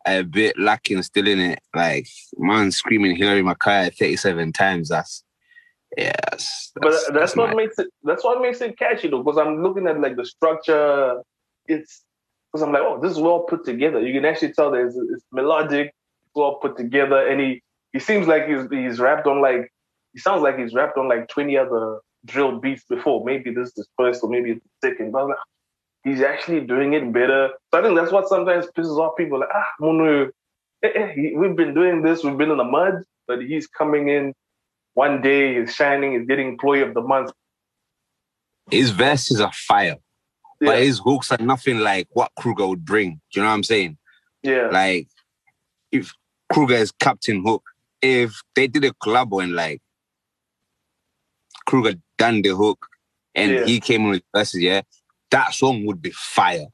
[0.06, 1.60] a bit lacking still in it.
[1.74, 4.88] Like man screaming Hilary Mackay 37 times.
[4.88, 5.24] That's
[5.96, 6.72] yes.
[6.76, 7.56] but that's, what mad.
[7.56, 11.20] makes it that's what makes it catchy though because i'm looking at like the structure
[11.66, 12.04] it's
[12.50, 14.96] because i'm like oh this is well put together you can actually tell that it's,
[14.96, 19.40] it's melodic it's well put together and he he seems like he's he's rapped on
[19.40, 19.70] like
[20.12, 23.24] he sounds like he's rapped on like 20 other drill beats before.
[23.24, 25.12] Maybe this is his first or maybe it's the second.
[25.12, 25.36] But like,
[26.04, 27.50] he's actually doing it better.
[27.72, 29.40] So i think that's what sometimes pisses off people.
[29.40, 30.30] Like ah Munu,
[30.82, 32.24] eh, eh, we've been doing this.
[32.24, 34.34] We've been in the mud but he's coming in.
[34.94, 37.32] One day he's shining, he's getting employee of the month.
[38.70, 39.96] His verses are fire,
[40.60, 43.20] Yeah, but his hooks are nothing like what Kruger would bring.
[43.32, 43.96] Do you know what I'm saying?
[44.42, 45.08] yeah, Like,
[45.90, 46.12] if
[46.52, 47.62] Kruger is Captain Hook,
[48.02, 49.80] if they did a collab and like
[51.66, 52.86] Kruger done the hook
[53.34, 53.64] and Yeah.
[53.66, 54.82] he came in with verses, yeah,
[55.30, 56.66] that song would be fire.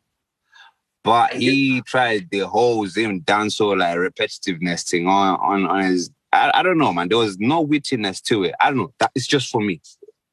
[1.05, 6.11] But he tried the whole Zim dancehall like repetitiveness thing on on, on his.
[6.33, 7.09] I, I don't know, man.
[7.09, 8.55] There was no wittiness to it.
[8.61, 8.93] I don't know.
[8.99, 9.81] That is just for me.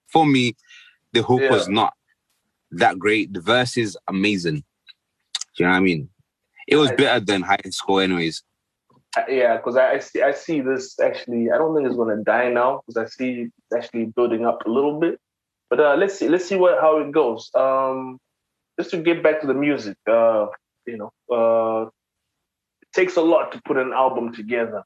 [0.08, 0.56] For me,
[1.13, 1.52] the hook Yeah.
[1.52, 1.94] was not
[2.72, 3.32] that great.
[3.32, 4.56] The verse is amazing.
[4.56, 6.10] Do you know what I mean?
[6.68, 8.44] It was better than high school, anyways.
[9.28, 9.58] Yeah.
[9.58, 11.51] Because I, I see, I see this actually.
[11.51, 14.69] I don't think it's gonna die now because I see it's actually building up a
[14.69, 15.19] little bit.
[15.69, 17.49] But uh, let's see, let's see what how it goes.
[17.56, 18.19] Um,
[18.80, 20.47] just to get back to the music, uh,
[20.86, 21.88] you know, uh,
[22.82, 24.84] it takes a lot to put an album together,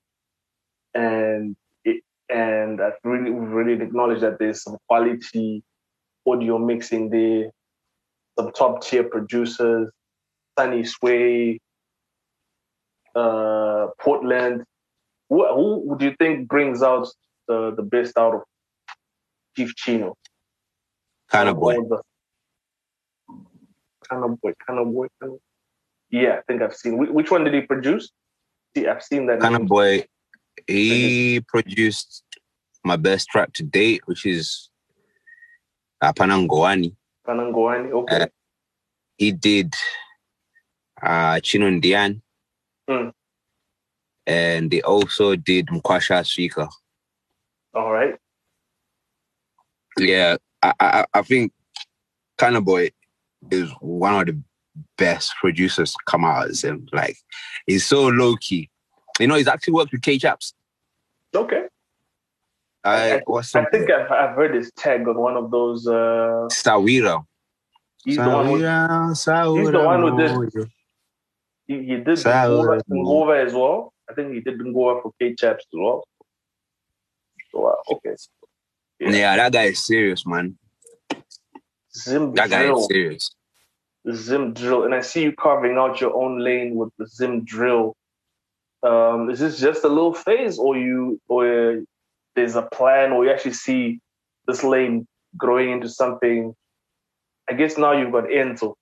[0.93, 5.63] and it and I really really acknowledge that there's some quality
[6.25, 7.49] audio mixing there,
[8.37, 9.89] some top tier producers,
[10.57, 11.59] Sunny Sway,
[13.15, 14.63] uh, Portland.
[15.29, 17.07] Who, who do you think brings out
[17.47, 18.41] the, the best out of
[19.55, 20.15] Chief Chino?
[21.29, 21.75] Kind of boy.
[24.09, 25.07] Kind of boy, kind of boy.
[25.21, 25.39] Kind of...
[26.09, 26.97] Yeah, I think I've seen.
[27.13, 28.11] Which one did he produce?
[28.75, 29.39] See, I've seen that.
[29.39, 29.61] Kind name.
[29.63, 30.05] of boy.
[30.65, 32.23] He produced
[32.83, 34.69] my best track to date, which is
[36.03, 36.95] Apanangowani.
[37.27, 37.91] Kanangwani.
[37.91, 38.21] Okay.
[38.21, 38.27] Uh,
[39.17, 39.75] He did
[41.03, 42.21] uh, Chino Ndian.
[42.89, 43.11] Mm.
[44.27, 46.67] And they also did Mkwasha Swika.
[47.73, 48.15] All right.
[49.97, 51.51] Yeah, I, I, I think
[52.41, 52.89] of Boy
[53.51, 54.41] is one of the
[54.97, 56.87] best producers to come out as him.
[56.93, 57.17] Like,
[57.65, 58.69] he's so low key.
[59.19, 60.53] You know, he's actually worked with Kae Chaps.
[61.35, 61.63] Okay.
[62.83, 65.85] I, I- what's I think I've, I've heard his tag on one of those.
[65.87, 67.25] Uh, Sawira.
[68.05, 70.51] he's the one who Sawira, he's the one who Sawira.
[70.51, 70.71] did-
[71.69, 72.05] he, he did.
[72.07, 73.93] Ngova, Ngova as well.
[74.09, 76.03] I think he did Ngova for Kae Chaps as well.
[77.51, 78.15] So, uh, okay.
[78.99, 80.57] Yeah, that guy is serious, man.
[81.95, 83.35] Zim That guy is serious.
[84.11, 87.95] Zim drill, and I see you carving out your own lane with the Zim drill.
[88.81, 91.83] Um, is this just a little phase, or you, or
[92.35, 93.99] there's a plan, or you actually see
[94.47, 95.05] this lane
[95.37, 96.55] growing into something?
[97.47, 98.75] I guess now you've got Enzo,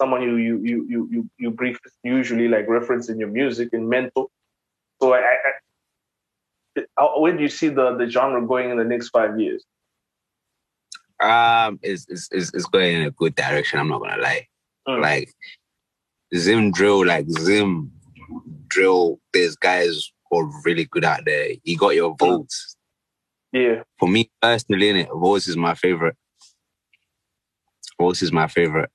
[0.00, 3.88] someone you you you you you, you brief usually like reference in your music and
[3.88, 4.30] mental.
[5.00, 9.10] So I, I, I where do you see the the genre going in the next
[9.10, 9.64] five years?
[11.20, 13.78] Um, it's, it's, it's, going in a good direction.
[13.78, 14.48] I'm not gonna lie.
[14.86, 15.00] Mm.
[15.00, 15.32] Like
[16.36, 17.92] Zim drill, like Zim
[18.66, 19.20] drill.
[19.32, 21.52] There's guys who are really good out there.
[21.62, 22.76] You got your votes.
[23.52, 26.16] Yeah, For me personally, in it, votes is my favorite.
[28.00, 28.90] Votes is my favorite.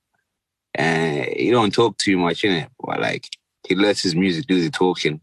[0.74, 3.26] And he don't talk too much in it, but like
[3.66, 5.20] he lets his music do the talking,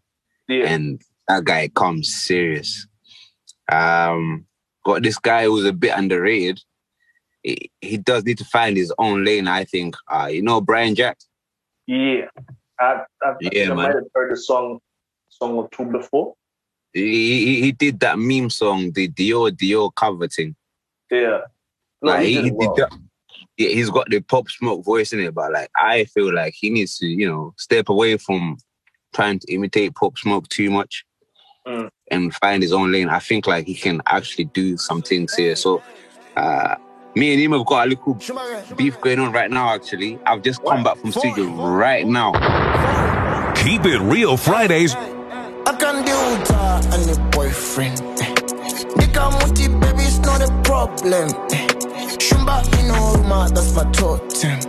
[0.47, 0.65] Yeah.
[0.67, 2.87] and that guy comes serious.
[3.71, 4.45] Um,
[4.85, 6.61] got this guy who's a bit underrated.
[7.43, 9.95] He, he does need to find his own lane, I think.
[10.09, 11.17] Uh, you know Brian Jack.
[11.85, 12.25] yeah.
[12.79, 14.79] I, I, Yeah, I might have heard a song,
[15.29, 16.35] song or two before.
[16.93, 20.55] He, he, he did that meme song, the Dior Dior cover thing.
[21.11, 21.41] Yeah.
[22.01, 22.75] No, Like, he he, did he well.
[22.75, 22.99] did that.
[23.57, 26.69] Yeah, he's got the pop smoke voice in it, but like I feel like he
[26.69, 28.57] needs to, you know, step away from
[29.13, 31.03] trying to imitate pop smoke too much
[31.67, 31.89] Mm.
[32.09, 33.09] and find his own lane.
[33.09, 35.53] I think like he can actually do some things here.
[35.57, 35.83] So
[36.37, 36.75] uh
[37.13, 38.13] me and him have got a little
[38.77, 40.17] beef going on right now, actually.
[40.25, 42.31] I've just come back from studio right now.
[43.55, 47.97] Keep it real Fridays I can deal with her and the boyfriend.
[48.95, 51.27] Nigga muti baby, it's not a problem.
[52.47, 54.59] Shumba inoruma, that's my totem.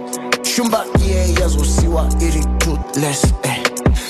[0.42, 3.24] Shumba yeah, yazosiwa iri toothless.
[3.44, 3.62] eh.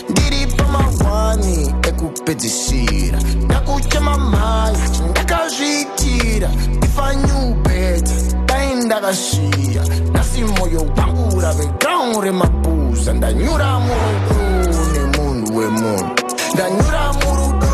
[0.08, 4.76] Ndiri pamawani ekupedzisira ndakuchema mai
[5.10, 6.50] ndakazviitira
[6.82, 15.56] if I knew better dai ndakashiya nasi moyo wangu urave ground remabuza ndanyura murudo nemunhu
[15.56, 16.10] wemunhu
[16.54, 17.68] ndanyura murudo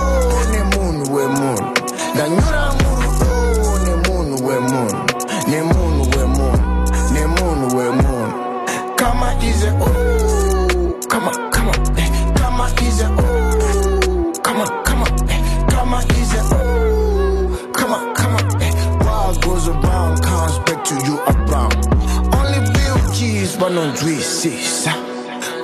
[0.53, 1.71] nemunhu wemunhu
[2.15, 2.73] ndanyura
[23.55, 24.95] keys vanonzwisisa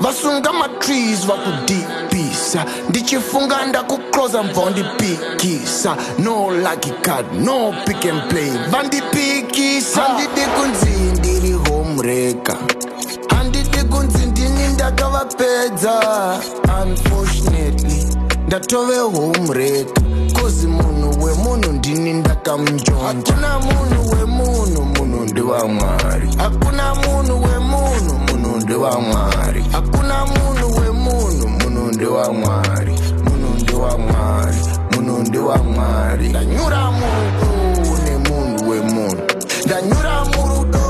[0.00, 8.50] vasunga matrees vakudipisa ndichifunga ndakukloza mva undipikisa no lucky card no pick and play.
[8.70, 10.02] Vandipikisa.
[10.02, 12.56] Handidi kunzi ndiri homreka
[13.36, 16.00] handidi kunzi ndini ndakavapedza.
[16.82, 18.06] Unfortunately
[18.46, 20.00] ndatove homreka
[20.40, 20.66] kozi
[21.50, 30.80] munhu ndini ndakamunjonja hakuna munhu wemunhu munhu ndiwamwari hakuna munhu wemunhu munhu ndiwamwari hakuna munhu
[30.80, 32.92] wemunhu munhu ndiwamwari
[33.24, 34.56] munhu ndiwamwari
[34.94, 39.22] munhu ndiwamwari ndanyura murudo nemunhu wemunhu
[39.66, 40.80] ndanyura murudo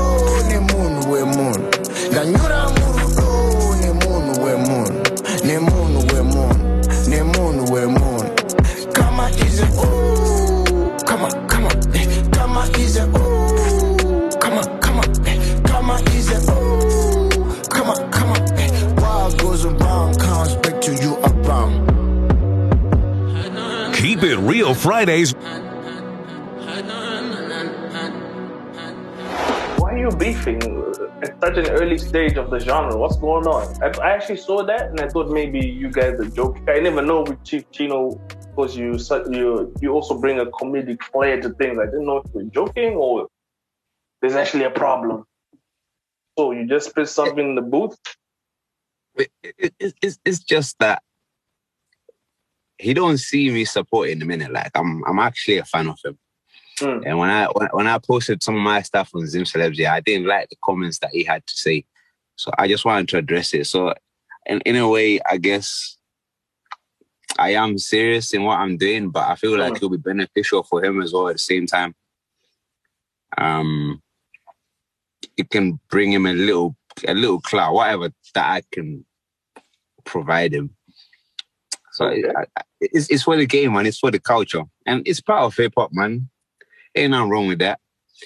[0.49, 1.59] nemunhu wemunhu
[2.11, 2.69] ndanyura
[24.47, 25.33] real Fridays
[29.77, 30.61] Why are you beefing
[31.21, 32.97] at such an early stage of the genre?
[32.97, 33.83] What's going on?
[33.83, 36.67] I, I actually saw that and I thought maybe you guys are joking.
[36.67, 38.19] I never know with Chief Chino
[38.55, 38.97] because you
[39.29, 41.77] you you also bring a comedic flair to things.
[41.79, 43.27] I didn't know if you were joking or
[44.21, 45.25] there's actually a problem.
[46.37, 47.97] So you just put something in the booth.
[49.15, 51.03] It, it, it, it's, it's just that
[52.81, 54.51] he don't see me supporting the minute.
[54.51, 56.17] Like I'm I'm actually a fan of him.
[56.79, 57.03] Mm.
[57.05, 59.99] And when I when, when I posted some of my stuff on Zim Celebs, I
[59.99, 61.85] didn't like the comments that he had to say.
[62.35, 63.67] So I just wanted to address it.
[63.67, 63.93] So
[64.47, 65.97] in, in a way, I guess
[67.37, 69.75] I am serious in what I'm doing, but I feel like Mm.
[69.77, 71.93] it'll be beneficial for him as well at the same time.
[73.37, 74.01] Um
[75.37, 76.75] it can bring him a little
[77.07, 79.05] a little clout, whatever that I can
[80.03, 80.75] provide him.
[81.91, 82.31] So Okay.
[82.79, 83.85] It's it's for the game, man.
[83.85, 86.29] It's for the culture, and it's part of hip hop, man.
[86.95, 87.79] Ain't nothing wrong with that.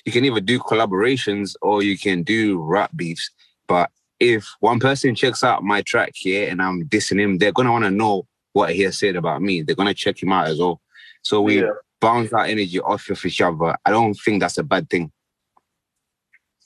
[0.06, 3.30] You can either do collaborations or you can do rap beefs.
[3.68, 7.72] But if one person checks out my track here and I'm dissing him, they're gonna
[7.72, 9.62] want to know what he has said about me.
[9.62, 10.82] They're gonna check him out as well.
[11.22, 11.72] So we Yeah.
[12.00, 13.76] bounce our energy off of each other.
[13.86, 15.12] I don't think that's a bad thing.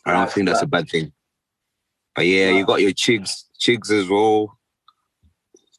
[0.05, 1.12] I don't Nice, think that's a bad thing.
[2.15, 4.58] But yeah, you got your Chigs, Chigs as well.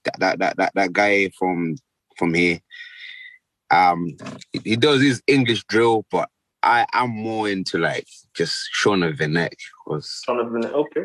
[0.05, 1.77] That that that that, that guy from
[2.17, 2.61] from here.
[3.73, 4.17] Um,
[4.65, 6.29] he, does his English drill, but
[6.63, 11.05] I I'm more into like just Shona Vinek because Jonathan, okay.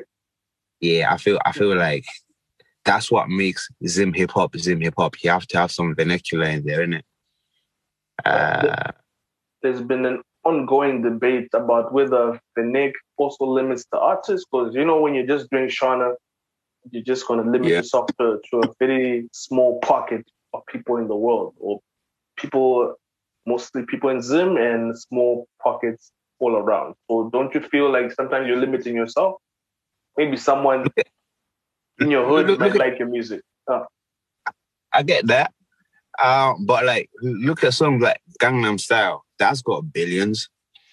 [0.79, 2.05] yeah, I feel I feel like
[2.83, 5.15] that's what makes Zim hip hop Zim hip hop.
[5.23, 7.03] You have to have some vernacular in there, innit?
[8.23, 8.91] Uh,
[9.61, 14.85] There's been an ongoing debate about whether the Nick also limits the artist because you
[14.85, 16.13] know when you're just doing Shona,
[16.91, 17.77] you're just going to limit Yeah.
[17.77, 21.79] yourself to, to a very small pocket of people in the world or
[22.37, 22.95] people,
[23.45, 26.95] mostly people in Zim and small pockets all around.
[27.09, 29.35] So don't you feel like sometimes you're limiting yourself?
[30.17, 30.87] maybe someone
[31.99, 33.41] in your hood Look- might look like your music.
[33.67, 33.85] Oh,
[34.93, 35.51] I get that.
[36.17, 39.25] Uh, but like, look at songs like Gangnam Style.
[39.37, 40.47] That's got billions.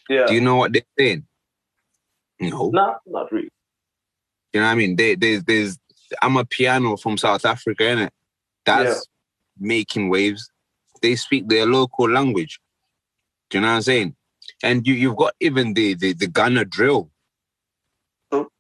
[0.09, 0.27] yeah.
[0.27, 1.25] Do you know what they're saying?
[2.41, 2.71] No.
[2.71, 3.49] no, not really.
[4.53, 4.97] You know what I mean?
[4.97, 5.79] They, there's, there's,
[6.23, 8.11] Amapiano from South Africa, innit?
[8.65, 9.09] That's
[9.59, 9.67] Yeah.
[9.67, 10.51] making waves.
[11.01, 12.61] They speak their local language.
[13.51, 14.17] Do you know what I'm saying?
[14.63, 17.11] And you, you've got even the, the, the Ghana drill.
[18.31, 18.51] True.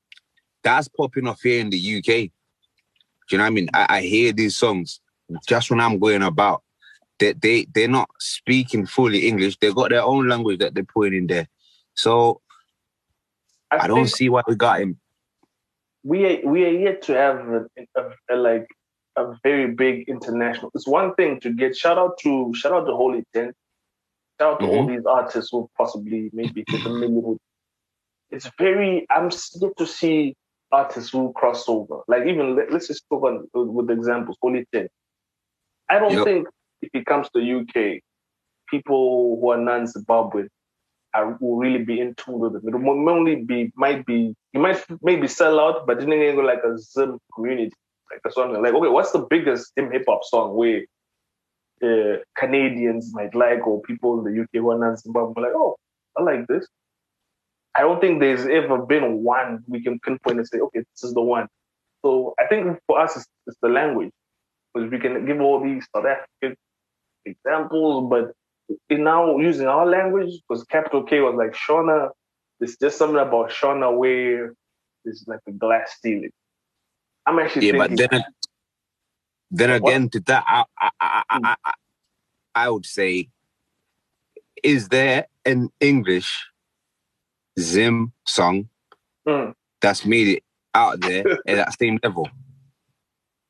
[0.62, 2.05] That's popping off here in the UK.
[2.05, 2.30] Do
[3.30, 3.68] you know what I mean?
[3.72, 5.00] I, I hear these songs
[5.46, 6.62] just when I'm going about.
[7.18, 9.57] They, they, they're not speaking fully English.
[9.59, 11.48] They've got their own language that they're putting in there.
[11.94, 12.40] So
[13.70, 14.98] I don't see why we got him.
[16.05, 18.66] We are, we are yet to have a, a, a, like
[19.16, 20.70] a very big international.
[20.74, 23.53] It's one thing to get shout out to shout out to Holy Ten,
[24.40, 24.96] shout out to all mm-hmm.
[24.96, 27.38] these artists who possibly maybe hit a million.
[28.30, 29.07] It's very.
[29.11, 30.34] I'm yet to see
[30.72, 32.00] artists who cross over.
[32.09, 34.38] Like even let, us just talk on with examples.
[34.40, 34.88] Holy Ten.
[35.88, 36.24] I don't Yep.
[36.24, 36.48] think
[36.80, 38.00] if it comes to UK,
[38.70, 40.48] people who are non-Zimbabwean
[41.14, 42.62] are, will really be in tune with it.
[42.64, 46.42] It will only be might be you might maybe sell out, but then again, go
[46.42, 47.72] like a Zim community,
[48.10, 50.82] like a song like okay, what's the biggest hip hop song where
[51.82, 55.76] uh, Canadians might like or people in the UK who are non-Zimbabwean like oh
[56.16, 56.66] I like this.
[57.74, 61.14] I don't think there's ever been one we can pinpoint and say okay this is
[61.14, 61.48] the one.
[62.04, 64.10] So I think for us it's, it's the language
[64.74, 66.56] because we can give all these South African
[67.24, 68.32] examples, but
[68.90, 72.10] now using our language, because capital K was like Shona,
[72.60, 74.54] there's just something about Shona where
[75.04, 76.30] it's like a glass ceiling.
[77.26, 78.24] I'm actually Yeah, but thinking, then,
[79.50, 79.90] then What?
[79.90, 81.72] again, to that, I, I, I, I, I,
[82.54, 83.28] I would say,
[84.62, 86.48] is there an English
[87.58, 88.68] Zim song
[89.26, 89.54] Mm.
[89.80, 90.42] that's made it
[90.74, 92.28] out there at that same level?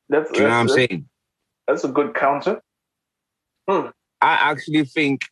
[0.09, 1.09] that's, Do you know what I'm saying?
[1.67, 2.61] that's a good counter.
[4.23, 5.25] I actually think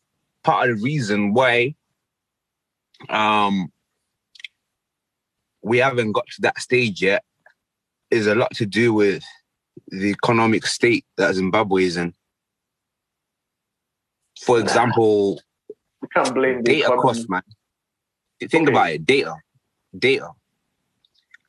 [0.44, 1.76] part of the reason why
[3.10, 3.72] um
[5.64, 7.24] we haven't got to that stage yet
[8.12, 9.24] is a lot to do with
[9.88, 12.14] the economic state that Zimbabwe is in.
[14.46, 15.42] For example,
[16.02, 17.02] We can't blame the data economy.
[17.02, 17.44] cost, man.
[18.42, 18.72] Think Okay.
[18.74, 19.06] about it.
[19.06, 19.36] Data,
[19.98, 20.32] data,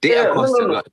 [0.02, 0.74] data Yeah, no, no, a no.
[0.74, 0.88] lot.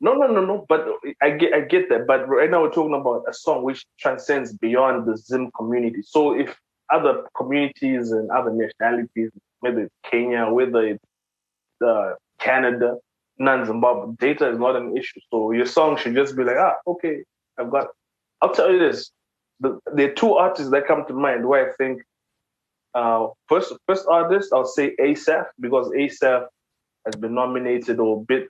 [0.00, 0.66] No, no, no, no.
[0.68, 0.86] But
[1.22, 2.06] I get, I get that.
[2.06, 6.02] But right now we're talking about a song which transcends beyond the Zim community.
[6.02, 6.56] So if
[6.92, 11.04] other communities and other nationalities, whether it's Kenya, whether it's
[11.84, 12.96] uh, Canada,
[13.38, 15.20] non-Zimbabwe, data is not an issue.
[15.30, 17.22] So your song should just be like, ah, okay,
[17.58, 17.88] I've got.
[18.42, 19.10] I'll tell you this:
[19.60, 22.02] the, there are two artists that come to mind where I think.
[22.94, 26.46] Uh, first, first artist, I'll say ASAP because ASAP
[27.04, 28.46] has been nominated or bid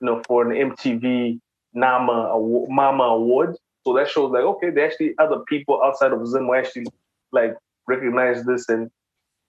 [0.00, 1.40] you know, for an MTV
[1.72, 2.34] Nama
[2.68, 3.56] Mama Award.
[3.86, 6.86] So that shows like, okay, there actually other people outside of Zim actually
[7.32, 7.54] like
[7.86, 8.90] recognize this and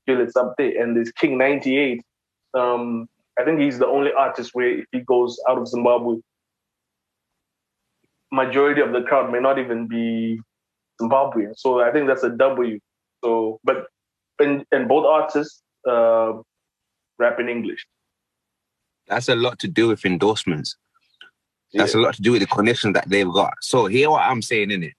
[0.06, 0.82] feel it's up there.
[0.82, 2.02] And this King 98,
[2.54, 6.18] um, I think he's the only artist where if he goes out of Zimbabwe,
[8.32, 10.40] majority of the crowd may not even be
[11.02, 11.58] Zimbabwean.
[11.58, 12.80] So I think that's a W.
[13.24, 13.88] So, but
[14.40, 16.34] and and both artists uh,
[17.20, 17.86] rap in English.
[19.12, 20.78] That's a lot to do with endorsements.
[21.74, 22.00] That's Yeah.
[22.00, 23.56] a lot to do with the connection that they've got.
[23.62, 24.94] So hear what I'm saying in it.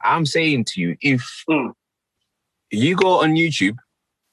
[0.00, 1.74] I'm saying to you, if Mm.
[2.70, 3.76] you go on YouTube,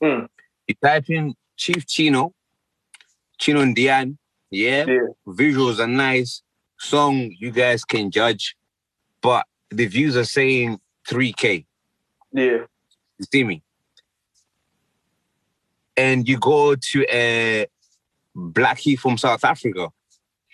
[0.01, 0.29] Mm.
[0.67, 2.33] you type in Chief Chino,
[3.37, 4.17] Chino and Diane,
[4.49, 5.07] yeah, Yeah.
[5.27, 6.41] visuals are nice,
[6.79, 8.55] song you guys can judge,
[9.21, 11.65] but the views are saying 3K.
[12.31, 12.65] Yeah.
[13.19, 13.61] You see me?
[15.97, 17.67] And you go to a
[18.37, 19.89] Black Heath from South Africa.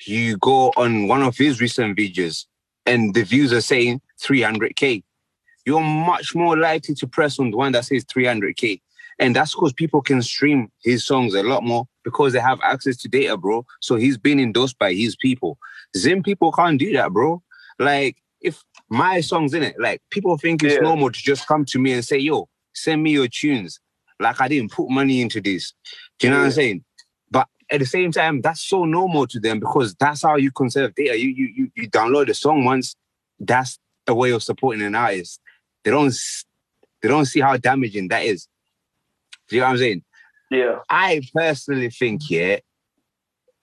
[0.07, 2.45] You go on one of his recent videos,
[2.85, 5.03] and the views are saying 300k.
[5.65, 8.81] You're much more likely to press on the one that says 300k,
[9.19, 12.97] and that's because people can stream his songs a lot more because they have access
[12.97, 13.65] to data, bro.
[13.81, 15.57] So he's been endorsed by his people.
[15.95, 17.43] Zim people can't do that, bro.
[17.79, 20.81] Like if my songs in it, like people think it's Yeah.
[20.81, 23.79] normal to just come to me and say, "Yo, send me your tunes."
[24.19, 25.73] Like I didn't put money into this.
[26.19, 26.83] Do you know what I'm saying?
[27.73, 31.17] At the same time, that's so normal to them because that's how you conserve data.
[31.19, 32.95] You you you, you download the song once.
[33.39, 35.41] That's a way of supporting an artist.
[35.83, 36.13] They don't
[37.01, 38.47] they don't see how damaging that is.
[39.49, 40.03] Do you know what I'm saying?
[40.51, 40.79] Yeah.
[40.87, 42.59] I personally think, yeah,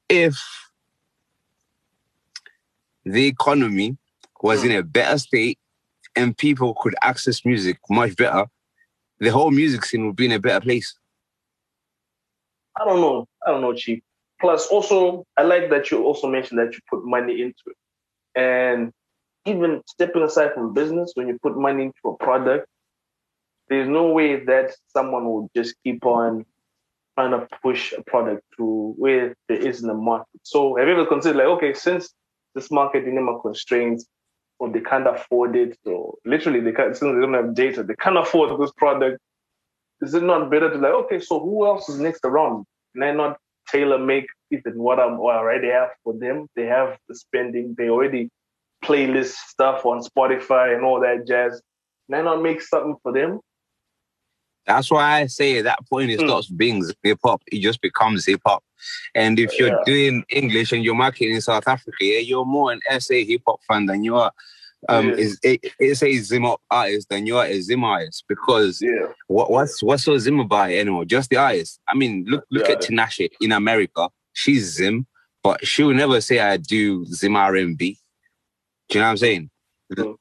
[0.09, 0.39] if
[3.05, 3.97] the economy
[4.43, 4.71] was hmm.
[4.71, 5.59] in a better state
[6.17, 8.47] and people could access music much better,
[9.21, 10.97] the whole music scene would be in a better place.
[12.77, 13.29] I don't know.
[13.47, 14.01] I don't know, Chief.
[14.41, 17.77] plus, also, I like that you also mentioned that you put money into it.
[18.37, 18.93] And
[19.47, 22.67] even stepping aside from business, when you put money into a product,
[23.69, 26.45] there's no way that someone will just keep on
[27.15, 30.41] trying to push a product to where there isn't a market.
[30.43, 32.13] So have you ever considered like, okay, since
[32.55, 34.07] this market didn't have constraints
[34.59, 37.95] or they can't afford it, or literally they can't since they don't have data, they
[37.95, 39.19] can't afford this product.
[40.03, 42.65] Is it not better to like, okay, so who else is next around?
[42.95, 43.39] Can I not
[43.69, 46.49] tailor make even what, I'm, what I already have for them?
[46.57, 48.29] They have the spending, they already
[48.85, 51.61] playlist stuff on Spotify and all that jazz.
[52.09, 53.41] Can I not make something for them?
[54.67, 56.29] That's why I say at that point it Mm.
[56.29, 57.43] stops being hip hop.
[57.51, 58.63] It just becomes hip hop.
[59.15, 59.85] And if you're Yeah.
[59.85, 63.61] doing English and you're marketing in South Africa, yeah, you're more an SA hip hop
[63.65, 64.33] fan than you are
[64.89, 65.15] um Yeah.
[65.17, 65.59] is a
[65.95, 69.13] SA Zim up artist than you are a Zim artist because Yeah.
[69.27, 71.05] what, what's what's so Zim about it anymore?
[71.05, 71.81] Just the artist.
[71.87, 72.75] I mean, look look Yeah.
[72.75, 74.09] at Tinashe in America.
[74.33, 75.07] She's Zim,
[75.43, 77.99] but she will never say I do Zim R&B.
[78.89, 79.51] Do you know what I'm saying?
[79.95, 80.17] Mm.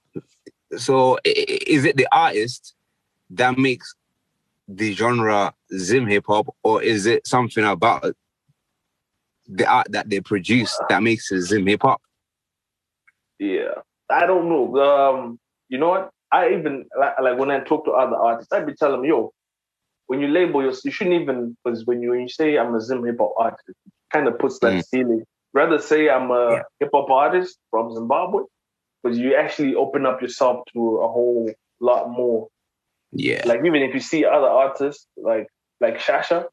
[0.78, 2.76] So is it the artist
[3.32, 3.96] that makes
[4.68, 8.14] the genre Zim hip hop, or is it something about
[9.48, 12.02] the art that they produce that makes it Zim hip hop?
[13.40, 13.76] Yeah,
[14.10, 14.78] I don't know.
[14.82, 15.40] Um,
[15.70, 16.12] you know what?
[16.32, 19.32] I even like, like when I talk to other artists, I'd be telling them, yo,
[20.08, 22.82] when you label yourself, you shouldn't even because when you when you say I'm a
[22.82, 23.76] Zim hip hop artist, it
[24.14, 24.84] kind of puts that Mm.
[24.84, 25.24] ceiling.
[25.54, 26.64] Rather say I'm a Yeah.
[26.80, 28.44] hip hop artist from Zimbabwe,
[29.04, 31.52] because you actually open up yourself to a whole
[31.82, 32.50] lot more.
[33.14, 35.48] Yeah, Like even if you see other artists like
[35.82, 36.46] like Shasha,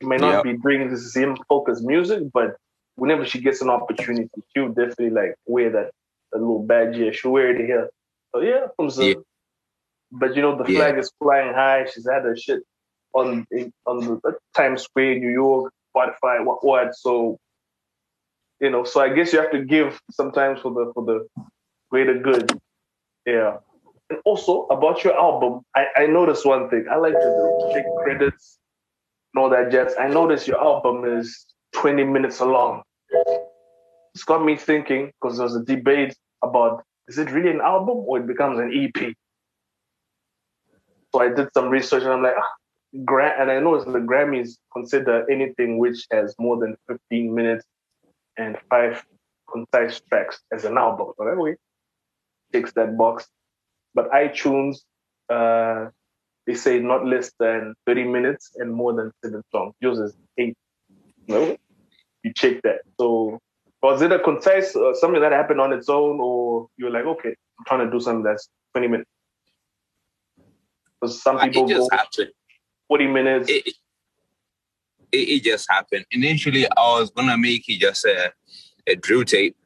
[0.00, 0.44] she may not Yep.
[0.44, 2.56] be bringing the same focused music, but
[2.96, 5.92] whenever she gets an opportunity, she'll definitely like wear that,
[6.32, 7.12] that little badge here.
[7.12, 7.88] She'll wear it here.
[8.34, 9.06] So yeah, from Zim.
[9.08, 9.14] Yeah.
[10.12, 10.78] But you know the Yeah.
[10.80, 11.86] flag is flying high.
[11.92, 12.62] She's had her shit
[13.14, 13.46] on
[13.86, 16.94] on the uh, Times Square, New York, Spotify, what what.
[16.94, 17.38] So
[18.60, 21.26] you know, so I guess you have to give sometimes for the for the
[21.90, 22.58] greater good.
[23.26, 23.58] Yeah.
[24.10, 26.86] And also about your album, I, I noticed one thing.
[26.90, 28.58] I like to take credits
[29.34, 29.94] and all that jazz.
[29.98, 32.82] I noticed your album is 20 minutes long.
[34.14, 37.98] It's got me thinking because there was a debate about is it really an album
[38.06, 39.14] or it becomes an EP?
[41.12, 45.30] So I did some research and I'm like, ah, and I noticed the Grammys consider
[45.30, 47.64] anything which has more than 15 minutes
[48.38, 49.04] and five
[49.50, 51.12] concise tracks as an album.
[51.18, 51.56] So anyway,
[52.52, 53.28] ticks that box.
[53.94, 54.78] But iTunes,
[55.28, 55.88] uh,
[56.46, 59.74] they say not less than 30 minutes and more than seven songs.
[59.80, 60.56] Yours is eight.
[61.28, 61.56] No,
[62.22, 62.80] you check that.
[62.98, 63.38] So
[63.82, 67.30] was it a concise uh, something that happened on its own, or you're like, okay,
[67.30, 69.10] I'm trying to do something that's 20 minutes?
[71.00, 72.30] Because some people it just happened.
[72.88, 73.50] 40 minutes.
[73.50, 73.74] It,
[75.10, 76.04] it, it just happened.
[76.12, 78.32] Initially, I was gonna make it just a,
[78.86, 79.56] a drill tape,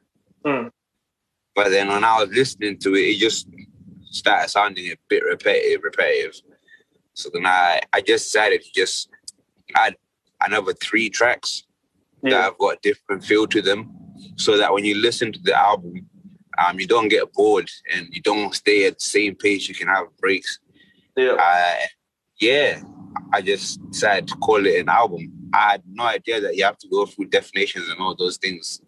[0.45, 0.71] Mm.
[1.55, 3.47] but then when I was listening to it, it just
[4.11, 6.39] started sounding a bit repetitive, repetitive.
[7.13, 9.09] So then I, I just decided to just
[9.75, 9.95] add
[10.45, 11.63] another three tracks
[12.23, 13.96] that have got different feel to them,
[14.35, 16.05] so that when you listen to the album,
[16.57, 19.67] um, you don't get bored and you don't stay at the same pace.
[19.69, 20.59] You can have breaks.
[21.15, 21.33] yeah.
[21.33, 21.85] Uh,
[22.39, 22.81] yeah,
[23.33, 25.31] I just decided to call it an album.
[25.53, 28.81] I had no idea that you have to go through definitions and all those things.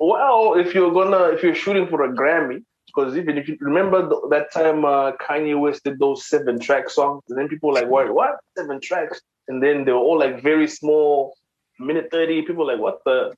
[0.00, 4.08] Well, if you're gonna, if you're shooting for a Grammy, because even if you remember
[4.08, 7.74] th- that time uh, Kanye West did those seven track songs, and then people were
[7.74, 9.20] like, what, what seven tracks?
[9.48, 11.36] And then they were all like very small,
[11.78, 12.42] minute thirty.
[12.42, 13.32] People were like, what the?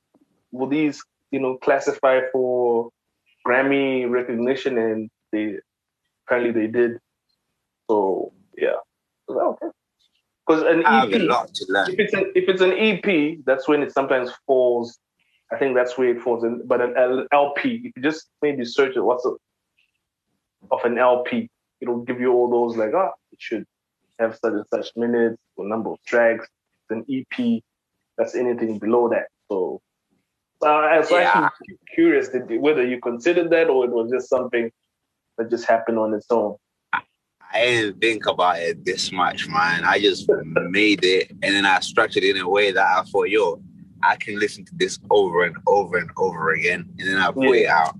[0.51, 1.03] Will these,
[1.35, 2.89] you know, classify for
[3.45, 4.77] Grammy recognition?
[4.77, 5.55] And they
[6.25, 6.91] apparently they did.
[7.89, 8.79] So yeah,
[9.29, 9.67] okay.
[10.47, 11.91] Because an I have a EP, lot to learn.
[11.91, 14.97] if it's an if it's an EP, that's when it sometimes falls.
[15.51, 16.65] I think that's where it falls in.
[16.65, 19.33] But an LP, if you just maybe search it, what's a,
[20.71, 21.49] of an LP,
[21.81, 23.65] it'll give you all those like ah, it should
[24.19, 26.47] have such and such minutes or number of tracks.
[26.89, 27.61] It's an EP,
[28.17, 29.27] that's anything below that.
[29.49, 29.81] So,
[30.63, 31.45] uh, I was Yeah.
[31.45, 34.71] actually curious that whether you considered that or it was just something
[35.37, 36.55] that just happened on its own.
[36.93, 39.85] I didn't think about it this much, man.
[39.85, 40.29] I just
[40.69, 43.61] made it and then I structured it in a way that I thought, yo,
[44.03, 46.89] I can listen to this over and over and over again.
[46.99, 47.95] And then I put it out.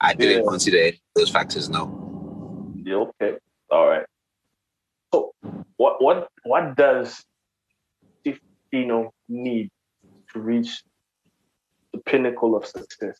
[0.00, 0.50] I didn't Yeah.
[0.50, 2.72] consider those factors, no.
[2.84, 3.38] Yeah, okay.
[3.70, 4.06] All right.
[5.12, 5.32] So
[5.76, 7.22] what what what does
[8.24, 9.70] Tifino need
[10.32, 10.82] to reach
[12.06, 13.18] pinnacle of success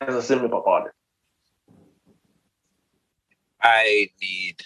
[0.00, 0.96] as a hip hop artist?
[3.60, 4.56] I need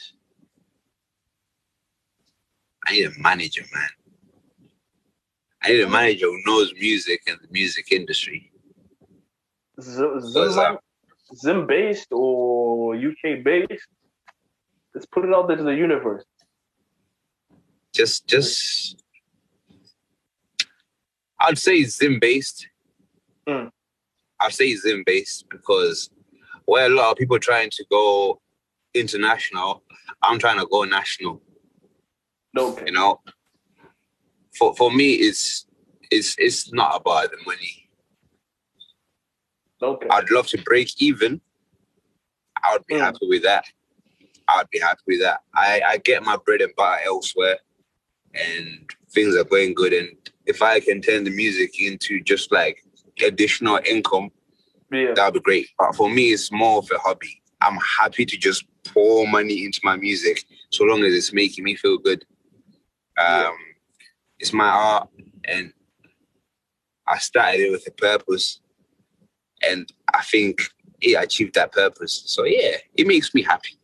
[2.87, 3.89] I need a manager, man.
[5.63, 8.53] I need a manager who knows music and the music industry.
[9.81, 10.79] Zim, so
[11.35, 13.89] Zim based or UK based?
[14.95, 16.25] Let's put it out there to the universe.
[17.93, 19.03] Just, just,
[21.41, 22.69] I'd say Zim based.
[23.49, 23.71] Mm.
[24.41, 26.11] I'd say Zim based because
[26.67, 28.41] where a lot of people trying to go
[28.95, 29.83] international,
[30.23, 31.43] I'm trying to go national.
[32.57, 32.85] Okay.
[32.87, 33.21] You know,
[34.59, 35.67] for for me, it's
[36.11, 37.89] it's it's not about the money.
[39.83, 40.09] Okay.
[40.11, 41.41] I'd love to break even.
[42.65, 43.01] I would be Mm.
[43.01, 43.65] happy with that.
[44.49, 45.41] I'd be happy with that.
[45.55, 47.59] I, I get my bread and butter elsewhere
[48.35, 49.93] and things are going good.
[49.93, 50.09] And
[50.47, 52.83] if I can turn the music into just like
[53.25, 54.31] additional income,
[54.91, 55.15] Yeah.
[55.15, 55.69] that would be great.
[55.79, 57.43] But for me, it's more of a hobby.
[57.61, 61.75] I'm happy to just pour money into my music so long as it's making me
[61.75, 62.25] feel good.
[63.19, 63.57] Um,
[64.39, 65.09] It's my art,
[65.45, 65.73] and
[67.07, 68.61] I started it with a purpose,
[69.63, 70.61] and I think
[71.01, 72.23] it achieved that purpose.
[72.27, 73.79] So yeah, it makes me happy.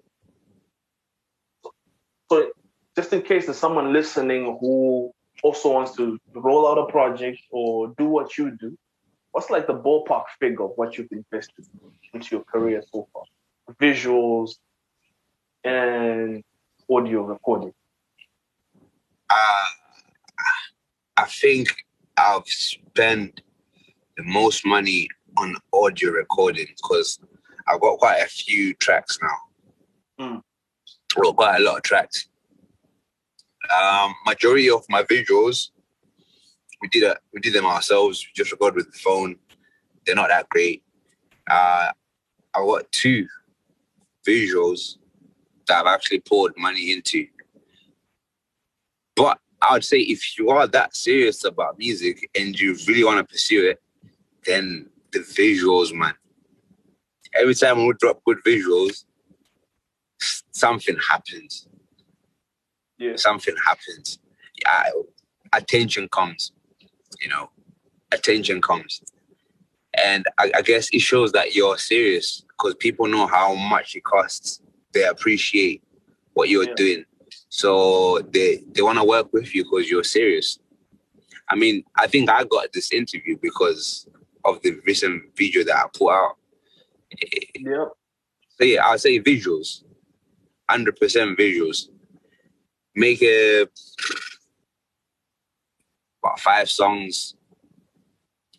[2.31, 2.53] So
[2.95, 5.13] just in case there's someone listening who
[5.43, 8.77] also wants to roll out a project or do what you do,
[9.33, 11.67] what's like the ballpark figure of what you've invested
[12.15, 13.25] into your career so far?
[13.81, 14.57] Visuals
[15.65, 16.43] and
[16.91, 17.73] audio recording.
[19.29, 19.65] Uh,
[21.17, 21.69] I think
[22.17, 23.41] I've spent
[24.17, 25.09] the most money
[25.39, 27.19] on audio recording because
[27.67, 30.27] I've got quite a few tracks now.
[30.27, 30.43] Mm.
[31.17, 32.29] Well, quite a lot of tracks.
[33.81, 35.71] Um, majority of my visuals,
[36.83, 38.27] we did a, we did them ourselves.
[38.27, 39.37] We just record with the phone.
[40.05, 40.83] They're not that great.
[41.49, 41.93] Uh,
[42.55, 43.27] I got two
[44.29, 44.97] visuals
[45.69, 47.27] that I've actually poured money into.
[49.15, 53.19] But I would say if you are that serious about music and you really want
[53.19, 53.81] to pursue it,
[54.45, 56.15] then the visuals, man.
[57.35, 59.05] Every time we drop good visuals,
[60.51, 61.69] something happens.
[62.99, 63.17] Yeah.
[63.17, 64.19] Something happens.
[64.65, 64.91] Yeah,
[65.53, 66.53] attention comes.
[67.23, 67.51] You know,
[68.13, 69.01] attention comes,
[70.03, 74.05] and I, I guess it shows that you're serious because people know how much it
[74.05, 74.61] costs.
[74.93, 75.83] They appreciate
[76.35, 76.75] what you're Yeah.
[76.77, 77.05] doing,
[77.49, 80.59] so they they want to work with you because you're serious.
[81.49, 84.09] I mean, I think I got this interview because
[84.45, 86.37] of the recent video that I put out.
[87.55, 87.89] Yep.
[88.59, 89.85] So yeah, I'll say visuals,
[90.69, 91.89] hundred percent visuals.
[92.95, 93.67] Make a
[96.23, 97.35] about five songs,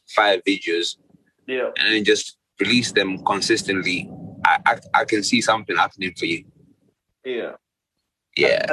[0.10, 0.98] five videos,
[1.48, 1.70] Yeah.
[1.78, 4.10] and then just release them consistently.
[4.46, 6.46] I I, I can see something happening for you.
[7.26, 7.54] Yeah.
[8.36, 8.66] Yeah,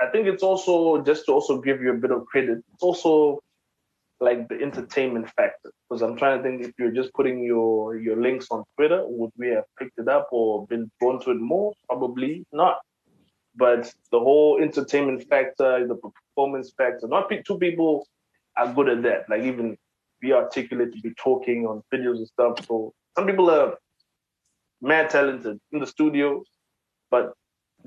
[0.00, 2.58] I think it's also just to also give you a bit of credit.
[2.72, 3.40] It's also
[4.20, 8.22] like the entertainment factor because I'm trying to think if you're just putting your your
[8.22, 11.72] links on Twitter, would we have picked it up or been drawn to it more?
[11.88, 12.78] Probably not.
[13.56, 18.06] But the whole entertainment factor, the performance factor, not two people
[18.60, 19.28] are good at that.
[19.28, 19.76] Like even
[20.20, 22.64] be articulate to be talking on videos and stuff.
[22.66, 23.76] So some people are
[24.82, 26.42] mad talented in the studio,
[27.10, 27.32] but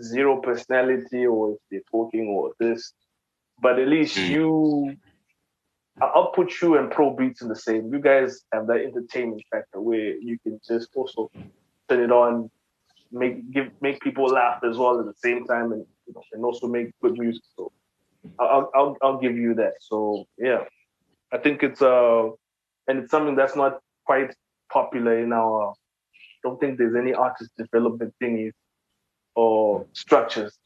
[0.02, 2.94] zero personality or if they're talking or this.
[3.62, 4.30] But at least Mm.
[4.30, 4.98] you,
[6.02, 7.94] I'll put you and Pro Beats in the same.
[7.94, 11.32] You guys have that entertainment factor where you can just also
[11.88, 12.50] turn it on,
[13.12, 16.44] make give make people laugh as well at the same time, and you know, and
[16.44, 17.44] also make good music.
[17.56, 17.72] So
[18.40, 19.74] I'll I'll I'll give you that.
[19.80, 20.64] So yeah,
[21.32, 22.30] I think it's uh,
[22.88, 24.34] and it's something that's not quite
[24.72, 25.74] popular in our.
[26.44, 28.52] Don't think there's any artist development thingies
[29.36, 30.58] or structures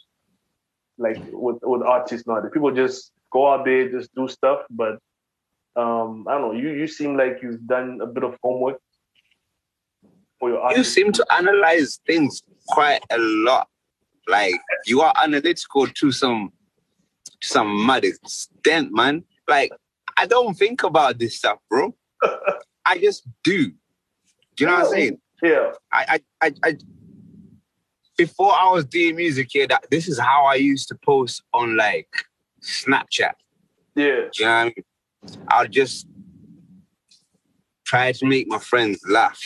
[0.98, 2.42] like with with artists now.
[2.42, 4.62] The people just go out there, just do stuff.
[4.70, 5.00] But
[5.76, 6.52] um, I don't know.
[6.54, 8.80] You you seem like you've done a bit of homework
[10.40, 13.68] for your you seem to analyze things quite a lot.
[14.28, 14.56] Like
[14.86, 16.52] you are analytical to some
[17.42, 19.24] some mad extent, man.
[19.48, 19.72] Like
[20.18, 21.96] I don't think about this stuff, bro.
[22.86, 23.68] I just do.
[23.68, 23.74] Do
[24.60, 25.18] you know what I'm saying?
[25.44, 26.78] Yeah, I, I, I, I
[28.18, 31.78] before I was doing music here, that this is how I used to post on
[31.78, 32.10] like
[32.64, 33.34] Snapchat.
[33.96, 34.74] yeah, Do you know what I mean?
[35.50, 36.08] I'll just
[37.86, 39.40] try to make my friends laugh.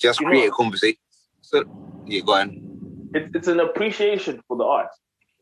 [0.00, 0.98] Just You create a conversation.
[1.40, 1.64] So
[2.06, 3.10] yeah, go on.
[3.14, 4.88] it's it's an appreciation for the art.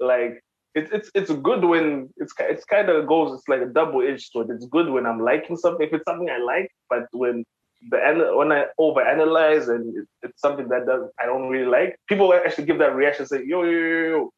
[0.00, 0.42] Like
[0.78, 3.34] it's it's it's good when it's it's kind of goes.
[3.34, 4.50] It's like a double edged sword.
[4.50, 7.44] It's good when I'm liking something if it's something I like, but when
[7.90, 12.32] the when I overanalyze and it, it's something that does I don't really like, people
[12.34, 14.30] actually give that reaction say, yo yo yo yo,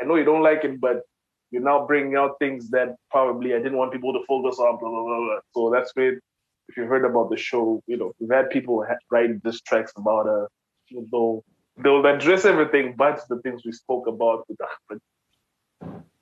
[0.00, 1.02] I know you don't like it, but
[1.50, 4.78] you're now bringing out things that probably I didn't want people to focus on.
[4.78, 5.18] Blah blah blah.
[5.18, 5.38] blah.
[5.54, 6.14] So that's where,
[6.68, 10.28] if you heard about the show, you know we've had people write diss tracks about
[10.28, 10.46] uh,
[11.10, 11.44] they'll
[11.82, 15.00] they'll address everything but the things we spoke about with Ahmed.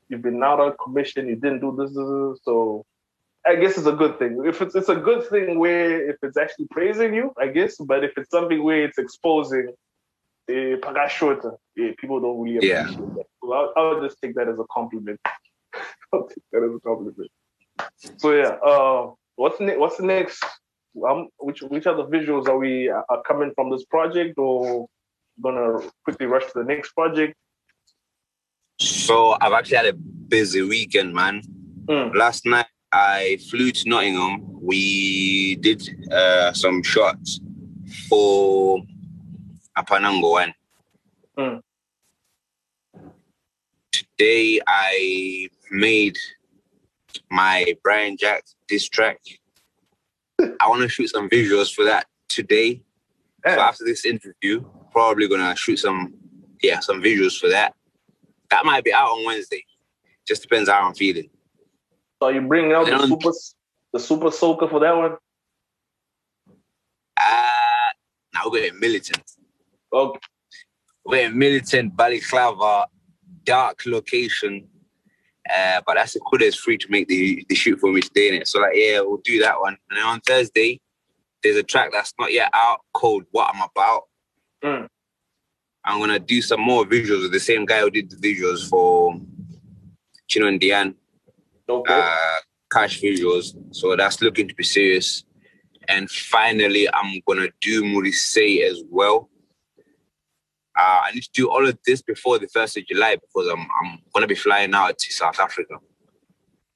[0.09, 1.29] You've been out on commission.
[1.29, 2.85] You didn't do this, this, so.
[3.47, 4.43] I guess it's a good thing.
[4.45, 7.77] If it's it's a good thing where if it's actually praising you, I guess.
[7.77, 9.69] But if it's something where it's exposing
[10.51, 12.81] eh, Pagashota, yeah, people don't really Yeah.
[12.83, 13.27] appreciate that.
[13.41, 15.19] So I'll, I'll just take that as a compliment.
[16.13, 17.31] I'll take that as a compliment.
[18.19, 20.45] So yeah, uh, what's ne- what's the next?
[21.09, 24.89] Um, which which other visuals are we uh, are coming from this project, or
[25.43, 27.35] gonna quickly rush to the next project?
[28.79, 31.43] So I've actually had a busy weekend, man.
[31.87, 32.15] Mm.
[32.15, 34.63] Last night I flew to Nottingham.
[34.63, 37.41] We did uh, some shots
[38.09, 38.81] for
[39.77, 40.55] Apanango one.
[41.37, 41.61] Mm.
[43.91, 46.17] Today I made
[47.31, 49.19] my Brian Jack diss track.
[50.41, 52.83] I want to shoot some visuals for that today.
[53.45, 56.15] So after this interview, probably gonna shoot some,
[56.63, 57.75] yeah, some visuals for that.
[58.51, 59.65] That might be out on Wednesday.
[60.27, 61.31] Just depends how I'm feeling.
[62.23, 63.33] So you bringing out the super
[63.93, 65.17] the super soaker for that one?
[67.21, 67.69] Uh
[68.35, 69.23] now we're going militant.
[69.93, 70.21] Okay.
[71.05, 72.87] We're in militant balaclava,
[73.45, 74.69] dark location.
[75.49, 78.47] Uh, but that's the coolest free to make the, the shoot for me today, innit?
[78.47, 79.79] So like, yeah, we'll do that one.
[79.89, 80.81] And then on Thursday,
[81.43, 84.03] there's a track that's not yet out called What I'm About.
[84.63, 84.89] Mm.
[85.89, 89.19] I'm gonna do some more visuals with the same guy who did the visuals for
[90.27, 90.95] Chino and Diane.
[91.67, 91.95] Okay.
[91.95, 92.39] uh,
[92.71, 93.57] cash visuals.
[93.75, 95.25] So that's looking to be serious.
[95.89, 99.31] And finally, I'm gonna do Murise as well.
[100.79, 103.67] Uh, I need to do all of this before the first of July because I'm
[103.83, 105.77] I'm gonna be flying out to South Africa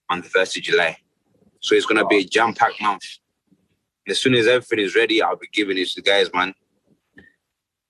[0.09, 0.97] on the first of July.
[1.61, 3.05] So it's gonna be a jam-packed month.
[4.09, 6.55] As soon as everything is ready, I'll be giving it to the guys, man.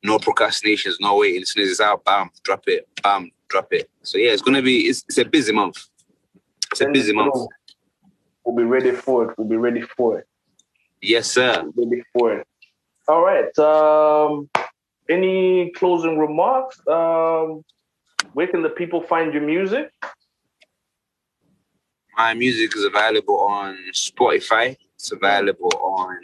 [0.02, 1.42] No procrastinations, no waiting.
[1.42, 3.88] As soon as it's out, bam, drop it, bam, drop it.
[4.02, 5.86] So yeah, it's gonna be it's, it's a busy month.
[6.72, 7.34] It's a busy month.
[8.44, 9.38] We'll be ready for it.
[9.38, 10.26] We'll be ready for it.
[11.00, 11.64] Yes, sir.
[11.76, 12.46] Ready for it.
[13.08, 13.56] All right.
[13.58, 14.48] Um,
[15.08, 16.80] any closing remarks?
[16.86, 17.64] Um,
[18.32, 19.92] where can the people find your music?
[22.16, 24.76] My music is available on Spotify.
[24.94, 26.18] It's available on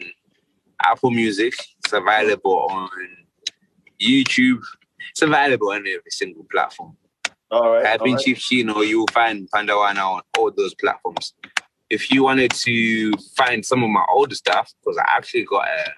[0.81, 1.55] Apple Music.
[1.85, 2.91] It's available on
[4.01, 4.63] YouTube.
[5.11, 6.97] It's available on every single platform.
[7.51, 7.85] All right.
[7.85, 8.25] Type in right.
[8.25, 11.35] Chief Chino, you will find Pandawana on all those platforms.
[11.89, 15.93] If you wanted to find some of my older stuff, because I actually got a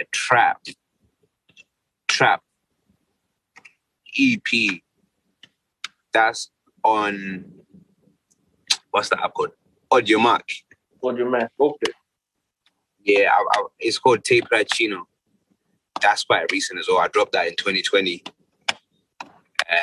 [0.00, 0.60] a trap
[2.08, 2.42] trap
[4.18, 4.80] EP
[6.12, 6.50] that's
[6.82, 7.44] on
[8.90, 9.50] what's that app called?
[9.90, 10.18] Audio.
[11.00, 11.48] What your man?
[11.58, 11.92] Okay.
[13.02, 15.06] Yeah, I, I, it's called Tape Chino.
[16.00, 16.98] That's quite recent as well.
[16.98, 18.22] I dropped that in 2020.
[19.68, 19.80] And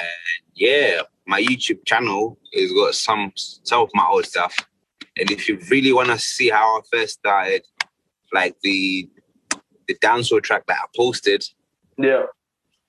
[0.55, 4.55] yeah, my YouTube channel has got some some of my old stuff.
[5.17, 7.63] And if you really want to see how I first started,
[8.33, 9.09] like the
[9.87, 11.43] the dancehall track that I posted,
[11.97, 12.23] Yeah.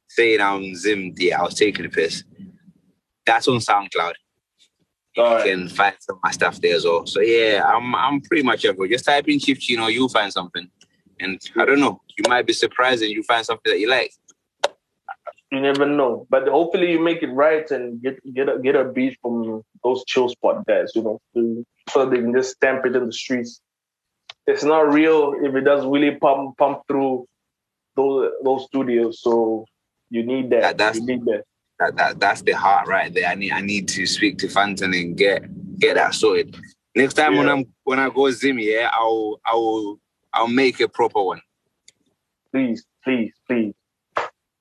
[0.09, 2.24] saying I'm Zim, yeah, I was taking the piss.
[3.24, 4.14] That's on SoundCloud.
[5.16, 5.45] You All right.
[5.45, 7.07] can find some of my stuff there as well.
[7.07, 8.89] So yeah, I'm I'm pretty much everywhere.
[8.89, 10.68] Just type in Chief Chino, you'll find something.
[11.21, 14.12] And I don't know, you might be surprised and you find something that you like.
[15.51, 18.85] You never know, but hopefully you make it right and get get a get a
[18.85, 20.93] beat from those chill spot guys.
[20.95, 23.61] You know, so they can just stamp it in the streets.
[24.47, 27.27] It's not real if it doesn't really pump pump through
[27.97, 29.23] those those studios.
[29.23, 29.64] So
[30.11, 30.61] you need that.
[30.61, 31.45] That- that's- you need that.
[31.81, 33.29] That, that that's the heart right there.
[33.29, 35.45] I need I need to speak to Fantan and get
[35.79, 36.57] get that sorted.
[36.97, 39.99] Next time when I'm when I go Zim, yeah, I'll I'll
[40.33, 41.41] I'll make a proper one.
[42.53, 43.74] Please, please, please.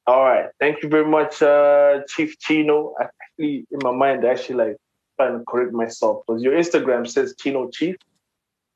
[0.06, 0.48] All right.
[0.60, 2.94] Thank you very much, uh, Chief Chino.
[3.00, 4.78] I Actually, in my mind, I actually like
[5.20, 7.96] trying to correct myself because your Instagram says Chino Chief.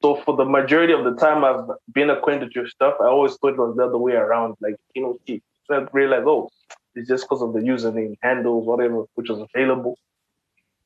[0.02, 3.36] So for the majority of the time I've been acquainted with your stuff, I always
[3.36, 5.42] thought it was the other way around, like Chino Chief.
[5.66, 6.50] So I realized, oh,
[6.96, 9.98] it's just because of the username, handles, whatever, which was available.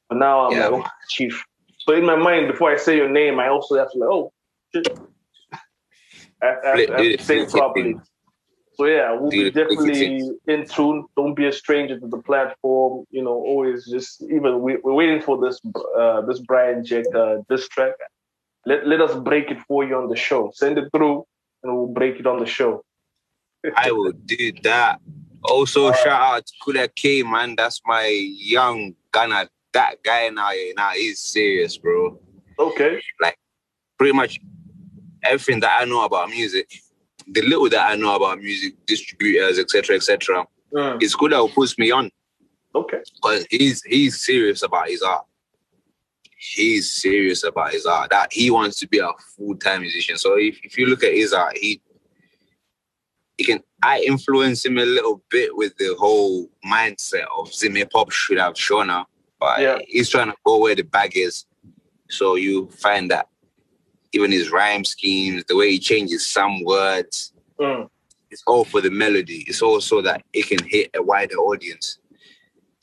[0.10, 0.68] But now I'm Yeah.
[0.68, 1.44] like, oh, Chief.
[1.80, 4.32] So in my mind, before I say your name, I also have to like, oh,
[4.74, 4.88] shit.
[6.42, 7.96] The it properly.
[8.76, 11.06] So yeah, we'll be definitely in tune.
[11.16, 13.06] Don't be a stranger to the platform.
[13.10, 15.62] You know, always just even we, we're waiting for this
[15.98, 17.94] uh, this Brian Jack uh, this track.
[18.66, 20.52] Let let us break it for you on the show.
[20.54, 21.26] Send it through,
[21.64, 22.84] and we'll break it on the show.
[23.76, 25.00] I will do that.
[25.44, 26.00] Also, Alright.
[26.00, 27.56] shout out to Kuda K, man.
[27.56, 32.20] That's my young Ghana that guy now, now he's serious, bro.
[32.58, 33.00] Okay.
[33.22, 33.38] Like
[33.98, 34.40] pretty much
[35.28, 36.70] everything that I know about music,
[37.28, 41.54] the little that I know about music distributors, etc., etc., Mm, it's good that it
[41.56, 42.10] puts me on
[42.74, 42.98] okay.
[43.16, 45.24] because he's he's serious about his art.
[46.38, 48.10] He's serious about his art.
[48.10, 50.18] That he wants to be a full time musician.
[50.18, 51.82] So if, if you look at his art, he
[53.38, 58.12] he can I influence him a little bit with the whole mindset of Zim Pop
[58.12, 59.08] should have shown up,
[59.40, 59.78] but Yeah.
[59.88, 61.46] he's trying to go where the bag is.
[62.10, 63.28] So you find that
[64.16, 67.90] even his rhyme schemes, the way he changes some words, Mm,
[68.32, 69.46] it's all for the melody.
[69.48, 72.00] It's also that it can hit a wider audience.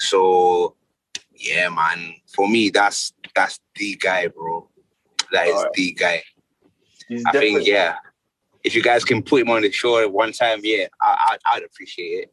[0.01, 0.77] So
[1.37, 2.15] yeah, man.
[2.35, 4.69] For me, that's that's the guy, bro.
[5.33, 5.73] That is Alright.
[5.75, 6.23] the guy.
[7.09, 7.97] he's I think yeah.
[8.65, 11.65] If you guys can put him on the show one time, yeah, I, I, I'd
[11.65, 12.31] appreciate it,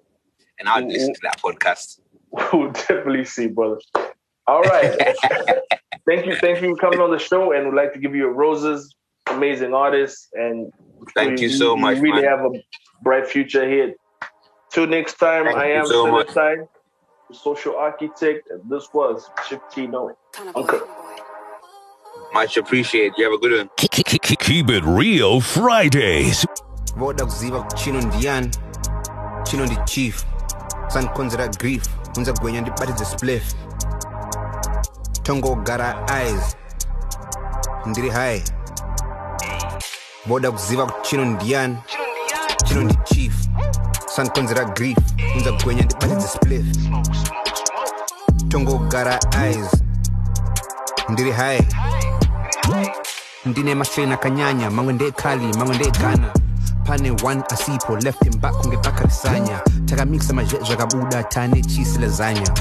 [0.59, 1.99] and I'd listen to that podcast.
[2.53, 3.79] We'll definitely see, brother.
[4.45, 5.15] All right.
[6.09, 6.35] thank you.
[6.35, 8.95] Thank you for coming on the show, and we'd like to give you a roses.
[9.27, 10.71] Amazing artist, and
[11.15, 12.31] Thank you so much, We really man.
[12.37, 12.51] have a
[13.03, 13.93] bright future here.
[14.71, 16.27] Till next time, Thank I am so much.
[16.27, 16.67] Celestine,
[17.29, 20.01] the social architect, and this was Chief Chino.
[20.55, 20.79] Okay.
[22.33, 23.13] Much appreciated.
[23.17, 23.69] You have a good one.
[23.77, 26.45] Keep it real Fridays.
[26.97, 28.49] Voda kuziva chino ndiani
[29.43, 30.23] chino ndi chief
[30.87, 31.83] sandikonzera grief
[32.17, 33.53] unza gwenya ndibatidze spliff
[35.29, 36.57] tongogara eyes.
[37.85, 38.43] Ndiri hai.
[40.25, 41.77] Voda kuziva kuti chino ndiani
[42.65, 43.33] chino ndi chief
[44.15, 44.97] sandikonzera grief
[45.37, 46.65] unza gwenya ndibatidze spliff.
[48.47, 49.67] Tongogara eyes.
[51.09, 51.67] Ndiri hai.
[53.45, 56.33] Ndine masheni akanyanya mamwe ndeekali mamwe ndeegana
[56.85, 62.53] pane 1 asipo left him back kungebakarisanya takamikisa mazhe zvakabuda tane chisi lezanya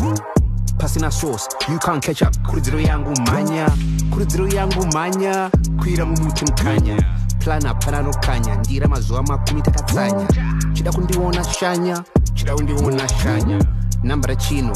[0.79, 2.35] pasina sauce you can't catch up.
[2.47, 3.69] Kurudziro yangu mhanya
[4.11, 5.51] kurudziro yangu mhanya
[5.83, 7.03] kwira mumuti mukanya.
[7.45, 10.27] Plana pananokanya ndira mazuva makumi takatsanya
[10.73, 12.05] chida kundiona shanya.
[12.35, 13.65] Chida kundiona shanya.
[14.03, 14.73] Namba rachino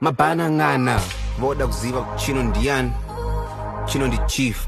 [0.00, 1.00] mabhana ng'ana.
[1.38, 2.92] Voda kuziva chino ndiani?
[3.86, 4.66] Chino ndi chief.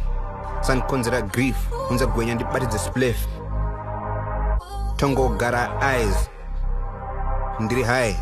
[0.60, 1.56] Sandikonzera grief.
[1.90, 3.16] Unza gwenya ndibatidze spliff.
[4.96, 6.28] Tongogara eyes.
[7.60, 8.16] Ndiri hai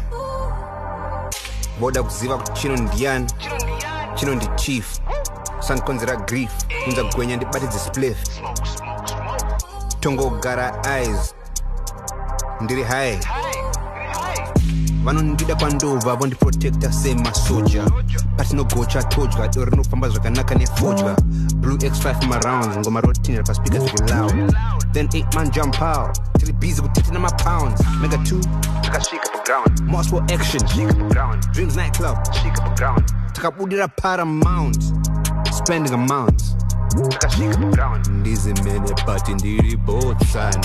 [1.80, 3.26] voda kuziva kuti chino ndiani
[4.14, 4.98] chino ndi chief.
[5.60, 6.50] Sandikonzera grief.
[6.88, 8.18] Unza gwenya ndibatidze spliff.
[10.00, 11.34] Tongogara eyes.
[12.60, 13.18] Ndiri hai
[15.04, 17.84] vanondida kwandova vondiprotekta semasoja
[18.36, 21.16] patinogocha todya doro rinofamba zvakanaka nefodya
[21.54, 24.54] blue x5 marounds ngoma rotinera paspika zviri loud.
[24.92, 30.62] Then 8 man jump out tiri busy kutetena mapounds mega 2 takasvika paground moscow action
[31.52, 32.18] dreams night club
[33.32, 34.82] takabudira paramount
[35.52, 36.56] spending amounts.
[37.08, 40.64] Takasvika paground ndizimene but ndiri botsan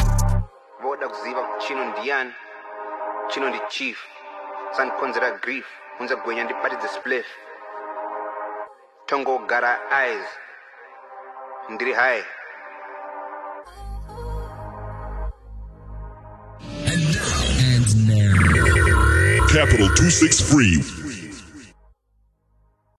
[0.84, 2.32] voda kuziva kuti chino ndiani
[3.34, 3.98] chino ndi chief
[4.72, 5.66] sandikonzera grief
[6.00, 7.28] unza gwenya ndibatidze spliff.
[9.06, 10.28] Tongogara eyes
[11.70, 12.24] ndiri hai.
[19.54, 21.09] Capital 263